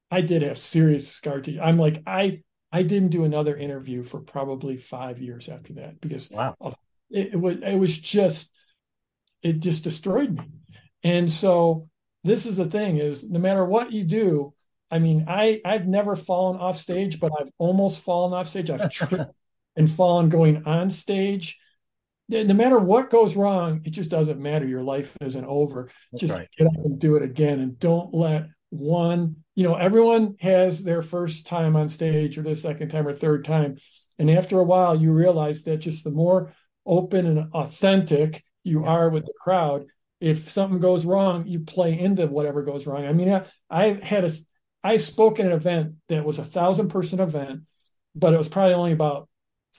I 0.10 0.22
did 0.22 0.42
have 0.42 0.58
serious 0.58 1.10
scar 1.10 1.42
tissue. 1.42 1.60
I'm 1.62 1.78
like, 1.78 2.02
I, 2.08 2.42
I 2.72 2.84
didn't 2.84 3.10
do 3.10 3.26
another 3.26 3.58
interview 3.58 4.04
for 4.04 4.22
probably 4.22 4.78
five 4.78 5.20
years 5.20 5.50
after 5.50 5.74
that 5.74 6.00
because 6.00 6.30
wow. 6.32 6.56
it, 7.10 7.34
it 7.34 7.40
was, 7.40 7.58
it 7.58 7.76
was 7.76 7.98
just, 7.98 8.50
it 9.44 9.60
just 9.60 9.84
destroyed 9.84 10.32
me. 10.38 10.46
And 11.04 11.32
so 11.32 11.90
this 12.24 12.46
is 12.46 12.58
the 12.58 12.66
thing 12.66 12.98
is 12.98 13.24
no 13.24 13.40
matter 13.40 13.64
what 13.64 13.92
you 13.92 14.04
do, 14.04 14.54
I 14.92 15.00
mean, 15.00 15.26
I, 15.28 15.62
I've 15.64 15.88
never 15.88 16.16
fallen 16.16 16.60
off 16.60 16.80
stage, 16.80 17.20
but 17.20 17.32
I've 17.40 17.50
almost 17.58 18.02
fallen 18.02 18.34
off 18.34 18.50
stage. 18.50 18.70
I've 18.70 18.90
tripped 18.92 19.32
and 19.76 19.92
fallen 19.92 20.30
going 20.30 20.66
on 20.66 20.90
stage. 20.90 21.60
No 22.28 22.54
matter 22.54 22.78
what 22.78 23.10
goes 23.10 23.36
wrong, 23.36 23.82
it 23.86 23.92
just 23.92 24.12
doesn't 24.12 24.40
matter. 24.40 24.68
Your 24.68 24.84
life 24.84 25.16
isn't 25.22 25.46
over. 25.46 25.90
That's 26.12 26.22
just 26.22 26.34
right. 26.34 26.48
get 26.58 26.68
up 26.68 26.86
and 26.86 27.00
do 27.00 27.16
it 27.16 27.24
again 27.24 27.60
and 27.60 27.80
don't 27.80 28.14
let 28.14 28.48
one, 28.70 29.38
you 29.56 29.64
know, 29.64 29.76
everyone 29.76 30.36
has 30.40 30.84
their 30.84 31.02
first 31.02 31.48
time 31.48 31.76
on 31.76 31.90
stage 31.90 32.38
or 32.38 32.44
their 32.44 32.56
second 32.56 32.90
time 32.90 33.08
or 33.08 33.14
third 33.14 33.46
time. 33.46 33.78
And 34.20 34.30
after 34.30 34.60
a 34.60 34.64
while, 34.64 34.96
you 34.96 35.12
realize 35.12 35.64
that 35.64 35.78
just 35.78 36.04
the 36.04 36.12
more 36.12 36.54
open 36.86 37.26
and 37.26 37.52
authentic 37.54 38.44
you 38.64 38.86
are 38.86 39.10
with 39.10 39.26
the 39.26 39.34
crowd, 39.42 39.86
if 40.20 40.50
something 40.50 40.80
goes 40.80 41.06
wrong, 41.06 41.48
you 41.48 41.62
play 41.62 41.98
into 41.98 42.28
whatever 42.28 42.64
goes 42.64 42.86
wrong. 42.86 43.06
I 43.06 43.14
mean, 43.14 43.32
I, 43.32 43.46
I 43.70 44.00
had 44.04 44.26
a, 44.26 44.32
I 44.84 44.98
spoke 44.98 45.40
at 45.40 45.46
an 45.46 45.52
event 45.52 45.96
that 46.10 46.26
was 46.26 46.40
a 46.40 46.44
thousand 46.44 46.90
person 46.90 47.20
event, 47.20 47.62
but 48.16 48.34
it 48.34 48.38
was 48.38 48.50
probably 48.50 48.74
only 48.74 48.92
about 48.92 49.30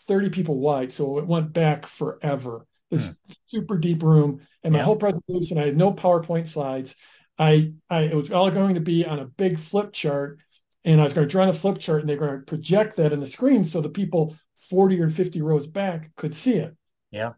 30 0.07 0.31
people 0.31 0.59
wide. 0.59 0.93
So 0.93 1.19
it 1.19 1.27
went 1.27 1.53
back 1.53 1.87
forever. 1.87 2.67
This 2.91 3.07
Hmm. 3.07 3.13
super 3.49 3.79
deep 3.79 4.03
room. 4.03 4.41
And 4.65 4.73
my 4.73 4.79
Yeah. 4.81 4.85
whole 4.85 4.97
presentation, 4.97 5.59
I 5.59 5.67
had 5.67 5.77
no 5.77 5.93
PowerPoint 5.93 6.49
slides. 6.49 6.95
I, 7.39 7.73
I, 7.89 8.01
it 8.03 8.15
was 8.15 8.31
all 8.31 8.51
going 8.51 8.75
to 8.75 8.81
be 8.81 9.05
on 9.07 9.19
a 9.19 9.25
big 9.25 9.59
flip 9.59 9.93
chart. 9.93 10.41
And 10.85 11.01
I 11.01 11.05
was 11.05 11.13
going 11.13 11.27
to 11.27 11.31
draw 11.31 11.43
on 11.43 11.51
a 11.51 11.53
flip 11.55 11.79
chart 11.79 12.01
and 12.01 12.09
they're 12.09 12.17
going 12.17 12.39
to 12.39 12.45
project 12.47 12.97
that 12.97 13.13
in 13.13 13.21
the 13.21 13.27
screen 13.27 13.65
so 13.65 13.81
the 13.81 13.89
people 13.89 14.37
40 14.69 15.01
or 15.01 15.11
50 15.11 15.43
rows 15.43 15.67
back 15.67 16.15
could 16.17 16.35
see 16.35 16.55
it. 16.55 16.77
Yeah. 17.11 17.33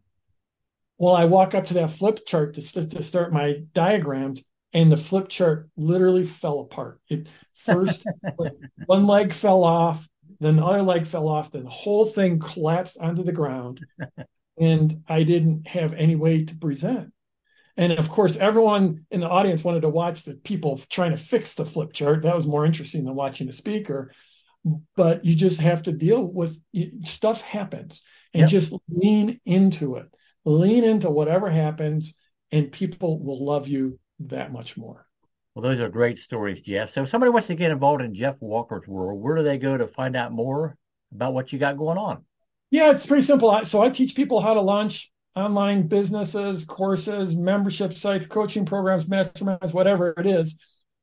Well, 1.02 1.16
I 1.16 1.24
walk 1.24 1.52
up 1.52 1.66
to 1.66 1.74
that 1.74 1.90
flip 1.90 2.20
chart 2.28 2.54
to, 2.54 2.62
st- 2.62 2.92
to 2.92 3.02
start 3.02 3.32
my 3.32 3.64
diagrams, 3.74 4.40
and 4.72 4.92
the 4.92 4.96
flip 4.96 5.28
chart 5.28 5.68
literally 5.76 6.24
fell 6.24 6.60
apart. 6.60 7.00
It 7.08 7.26
first 7.64 8.04
one 8.86 9.08
leg 9.08 9.32
fell 9.32 9.64
off, 9.64 10.08
then 10.38 10.54
the 10.54 10.64
other 10.64 10.82
leg 10.82 11.08
fell 11.08 11.26
off, 11.26 11.50
then 11.50 11.64
the 11.64 11.70
whole 11.70 12.06
thing 12.06 12.38
collapsed 12.38 12.98
onto 13.00 13.24
the 13.24 13.32
ground, 13.32 13.80
and 14.56 15.02
I 15.08 15.24
didn't 15.24 15.66
have 15.66 15.92
any 15.92 16.14
way 16.14 16.44
to 16.44 16.54
present. 16.54 17.12
And 17.76 17.94
of 17.94 18.08
course, 18.08 18.36
everyone 18.36 19.04
in 19.10 19.22
the 19.22 19.28
audience 19.28 19.64
wanted 19.64 19.80
to 19.82 19.88
watch 19.88 20.22
the 20.22 20.34
people 20.34 20.80
trying 20.88 21.10
to 21.10 21.16
fix 21.16 21.54
the 21.54 21.64
flip 21.66 21.94
chart. 21.94 22.22
That 22.22 22.36
was 22.36 22.46
more 22.46 22.64
interesting 22.64 23.04
than 23.06 23.16
watching 23.16 23.48
the 23.48 23.52
speaker. 23.52 24.12
But 24.94 25.24
you 25.24 25.34
just 25.34 25.58
have 25.58 25.82
to 25.84 25.92
deal 25.92 26.22
with 26.22 26.62
stuff 27.06 27.40
happens 27.40 28.02
and 28.34 28.42
Yep. 28.42 28.50
just 28.50 28.72
lean 28.88 29.40
into 29.44 29.96
it. 29.96 30.06
Lean 30.44 30.84
into 30.84 31.10
whatever 31.10 31.50
happens, 31.50 32.14
and 32.50 32.72
people 32.72 33.22
will 33.22 33.44
love 33.44 33.68
you 33.68 33.98
that 34.20 34.52
much 34.52 34.76
more. 34.76 35.06
Well, 35.54 35.62
those 35.62 35.80
are 35.80 35.88
great 35.88 36.18
stories, 36.18 36.60
Jeff. 36.60 36.92
So 36.92 37.02
if 37.02 37.08
somebody 37.08 37.30
wants 37.30 37.46
to 37.48 37.54
get 37.54 37.70
involved 37.70 38.02
in 38.02 38.14
Jeff 38.14 38.36
Walker's 38.40 38.88
world, 38.88 39.20
where 39.20 39.36
do 39.36 39.42
they 39.42 39.58
go 39.58 39.76
to 39.76 39.86
find 39.86 40.16
out 40.16 40.32
more 40.32 40.76
about 41.12 41.34
what 41.34 41.52
you 41.52 41.58
got 41.58 41.76
going 41.76 41.98
on? 41.98 42.24
Yeah, 42.70 42.90
it's 42.90 43.04
pretty 43.04 43.22
simple. 43.22 43.62
So 43.66 43.82
I 43.82 43.90
teach 43.90 44.16
people 44.16 44.40
how 44.40 44.54
to 44.54 44.62
launch 44.62 45.12
online 45.34 45.88
businesses, 45.88 46.64
courses, 46.64 47.36
membership 47.36 47.92
sites, 47.92 48.26
coaching 48.26 48.64
programs, 48.64 49.04
masterminds, 49.04 49.74
whatever 49.74 50.14
it 50.16 50.26
is. 50.26 50.54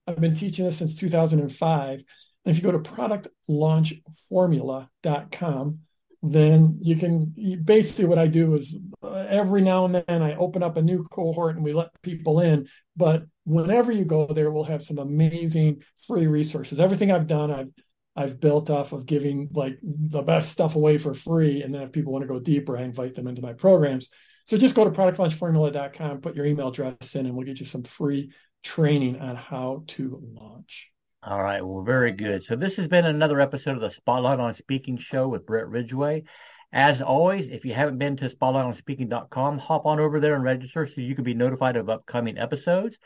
I've 0.07 0.19
been 0.19 0.35
teaching 0.35 0.65
this 0.65 0.77
since 0.77 0.95
2005. 0.95 2.03
And 2.45 2.45
if 2.45 2.57
you 2.57 2.63
go 2.63 2.71
to 2.71 2.79
productlaunchformula.com, 2.79 5.79
then 6.21 6.77
you 6.81 6.95
can 6.95 7.33
basically 7.63 8.05
what 8.05 8.19
I 8.19 8.27
do 8.27 8.55
is 8.55 8.75
uh, 9.01 9.25
every 9.29 9.61
now 9.61 9.85
and 9.85 9.95
then 9.95 10.21
I 10.21 10.35
open 10.35 10.63
up 10.63 10.75
a 10.75 10.81
new 10.81 11.03
cohort 11.05 11.55
and 11.55 11.63
we 11.63 11.73
let 11.73 11.89
people 12.01 12.41
in. 12.41 12.67
But 12.97 13.23
whenever 13.45 13.91
you 13.91 14.03
go 14.03 14.25
there, 14.27 14.51
we'll 14.51 14.65
have 14.65 14.83
some 14.83 14.97
amazing 14.97 15.83
free 16.07 16.27
resources. 16.27 16.79
Everything 16.79 17.11
I've 17.11 17.27
done, 17.27 17.51
I've 17.51 17.71
I've 18.15 18.41
built 18.41 18.69
off 18.69 18.91
of 18.91 19.05
giving 19.05 19.49
like 19.53 19.79
the 19.81 20.21
best 20.21 20.51
stuff 20.51 20.75
away 20.75 20.97
for 20.97 21.13
free. 21.13 21.63
And 21.63 21.73
then 21.73 21.83
if 21.83 21.93
people 21.93 22.11
want 22.11 22.23
to 22.23 22.27
go 22.27 22.39
deeper, 22.39 22.77
I 22.77 22.81
invite 22.81 23.15
them 23.15 23.27
into 23.27 23.41
my 23.41 23.53
programs. 23.53 24.09
So 24.45 24.57
just 24.57 24.75
go 24.75 24.83
to 24.83 24.91
productlaunchformula.com, 24.91 26.19
put 26.19 26.35
your 26.35 26.45
email 26.45 26.67
address 26.67 27.15
in, 27.15 27.27
and 27.27 27.35
we'll 27.35 27.45
get 27.45 27.61
you 27.61 27.65
some 27.65 27.83
free 27.83 28.33
training 28.61 29.21
on 29.21 29.37
how 29.37 29.83
to 29.87 30.21
launch. 30.33 30.91
All 31.21 31.43
right. 31.43 31.65
Well, 31.65 31.83
very 31.83 32.11
good. 32.13 32.43
So 32.43 32.55
this 32.55 32.77
has 32.77 32.87
been 32.87 33.05
another 33.05 33.41
episode 33.41 33.75
of 33.75 33.81
the 33.81 33.91
Spotlight 33.91 34.39
on 34.39 34.53
Speaking 34.53 34.97
show 34.97 35.27
with 35.27 35.45
Brett 35.45 35.67
Ridgway. 35.67 36.23
As 36.71 37.01
always, 37.01 37.49
if 37.49 37.65
you 37.65 37.73
haven't 37.73 37.97
been 37.97 38.15
to 38.17 38.29
spotlightonspeaking.com, 38.29 39.57
hop 39.57 39.85
on 39.85 39.99
over 39.99 40.21
there 40.21 40.35
and 40.35 40.43
register 40.45 40.87
so 40.87 41.01
you 41.01 41.15
can 41.15 41.25
be 41.25 41.33
notified 41.33 41.75
of 41.75 41.89
upcoming 41.89 42.37
episodes. 42.37 42.99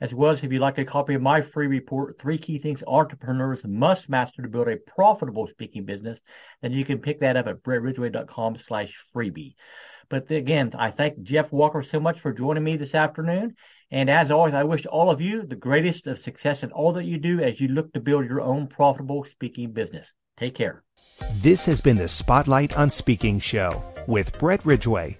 As 0.00 0.12
well 0.12 0.32
as 0.32 0.42
if 0.42 0.50
you'd 0.50 0.60
like 0.60 0.78
a 0.78 0.84
copy 0.84 1.14
of 1.14 1.22
my 1.22 1.40
free 1.40 1.68
report, 1.68 2.18
Three 2.18 2.36
Key 2.36 2.58
Things 2.58 2.82
Entrepreneurs 2.84 3.64
Must 3.64 4.08
Master 4.08 4.42
to 4.42 4.48
Build 4.48 4.66
a 4.66 4.78
Profitable 4.78 5.46
Speaking 5.46 5.84
Business, 5.84 6.18
then 6.62 6.72
you 6.72 6.84
can 6.84 6.98
pick 6.98 7.20
that 7.20 7.36
up 7.36 7.46
at 7.46 7.62
brettridgway.com 7.62 8.56
slash 8.56 8.92
freebie. 9.14 9.54
But 10.08 10.28
again, 10.32 10.72
I 10.76 10.90
thank 10.90 11.22
Jeff 11.22 11.52
Walker 11.52 11.84
so 11.84 12.00
much 12.00 12.18
for 12.18 12.32
joining 12.32 12.64
me 12.64 12.76
this 12.76 12.96
afternoon. 12.96 13.54
And 13.92 14.08
as 14.08 14.30
always, 14.30 14.54
I 14.54 14.64
wish 14.64 14.86
all 14.86 15.10
of 15.10 15.20
you 15.20 15.42
the 15.42 15.54
greatest 15.54 16.06
of 16.06 16.18
success 16.18 16.62
in 16.62 16.72
all 16.72 16.94
that 16.94 17.04
you 17.04 17.18
do 17.18 17.40
as 17.40 17.60
you 17.60 17.68
look 17.68 17.92
to 17.92 18.00
build 18.00 18.24
your 18.24 18.40
own 18.40 18.66
profitable 18.66 19.24
speaking 19.24 19.72
business. 19.72 20.14
Take 20.38 20.54
care. 20.54 20.82
This 21.34 21.66
has 21.66 21.82
been 21.82 21.98
the 21.98 22.08
Spotlight 22.08 22.74
on 22.78 22.88
Speaking 22.88 23.38
show 23.38 23.84
with 24.08 24.38
Brett 24.38 24.64
Ridgway. 24.64 25.18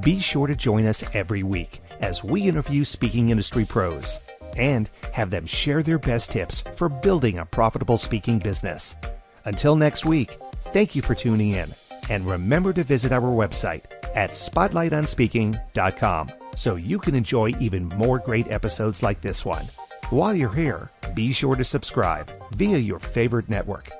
Be 0.00 0.18
sure 0.18 0.46
to 0.46 0.54
join 0.54 0.86
us 0.86 1.04
every 1.12 1.42
week 1.42 1.82
as 2.00 2.24
we 2.24 2.48
interview 2.48 2.86
speaking 2.86 3.28
industry 3.28 3.66
pros 3.66 4.18
and 4.56 4.88
have 5.12 5.28
them 5.28 5.44
share 5.46 5.82
their 5.82 5.98
best 5.98 6.30
tips 6.30 6.62
for 6.76 6.88
building 6.88 7.36
a 7.38 7.44
profitable 7.44 7.98
speaking 7.98 8.38
business. 8.38 8.96
Until 9.44 9.76
next 9.76 10.06
week, 10.06 10.38
thank 10.72 10.96
you 10.96 11.02
for 11.02 11.14
tuning 11.14 11.50
in 11.50 11.68
and 12.08 12.26
remember 12.26 12.72
to 12.72 12.84
visit 12.84 13.12
our 13.12 13.20
website 13.20 13.82
at 14.14 14.30
spotlightonspeaking.com 14.30 16.30
so 16.56 16.76
you 16.76 16.98
can 16.98 17.14
enjoy 17.14 17.52
even 17.60 17.88
more 17.90 18.18
great 18.18 18.48
episodes 18.50 19.02
like 19.02 19.20
this 19.20 19.44
one. 19.44 19.64
While 20.10 20.34
you're 20.34 20.52
here, 20.52 20.90
be 21.14 21.32
sure 21.32 21.54
to 21.54 21.64
subscribe 21.64 22.30
via 22.52 22.78
your 22.78 22.98
favorite 22.98 23.48
network. 23.48 23.90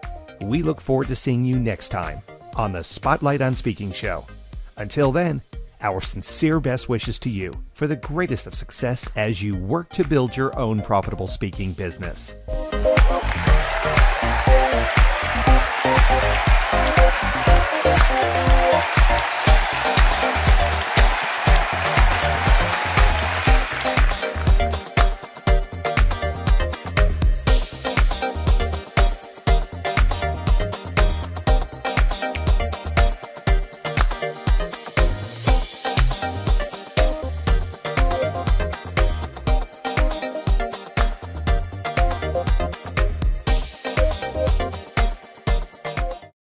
We 0.42 0.62
look 0.62 0.80
forward 0.80 1.08
to 1.08 1.16
seeing 1.16 1.44
you 1.44 1.58
next 1.58 1.88
time 1.88 2.20
on 2.56 2.72
the 2.72 2.84
Spotlight 2.84 3.40
on 3.40 3.54
Speaking 3.54 3.92
show. 3.92 4.26
Until 4.76 5.12
then, 5.12 5.42
our 5.80 6.00
sincere 6.00 6.60
best 6.60 6.88
wishes 6.88 7.18
to 7.20 7.30
you 7.30 7.52
for 7.74 7.86
the 7.86 7.96
greatest 7.96 8.46
of 8.46 8.54
success 8.54 9.08
as 9.16 9.42
you 9.42 9.56
work 9.56 9.90
to 9.90 10.06
build 10.06 10.36
your 10.36 10.58
own 10.58 10.80
profitable 10.80 11.26
speaking 11.26 11.72
business. 11.72 12.34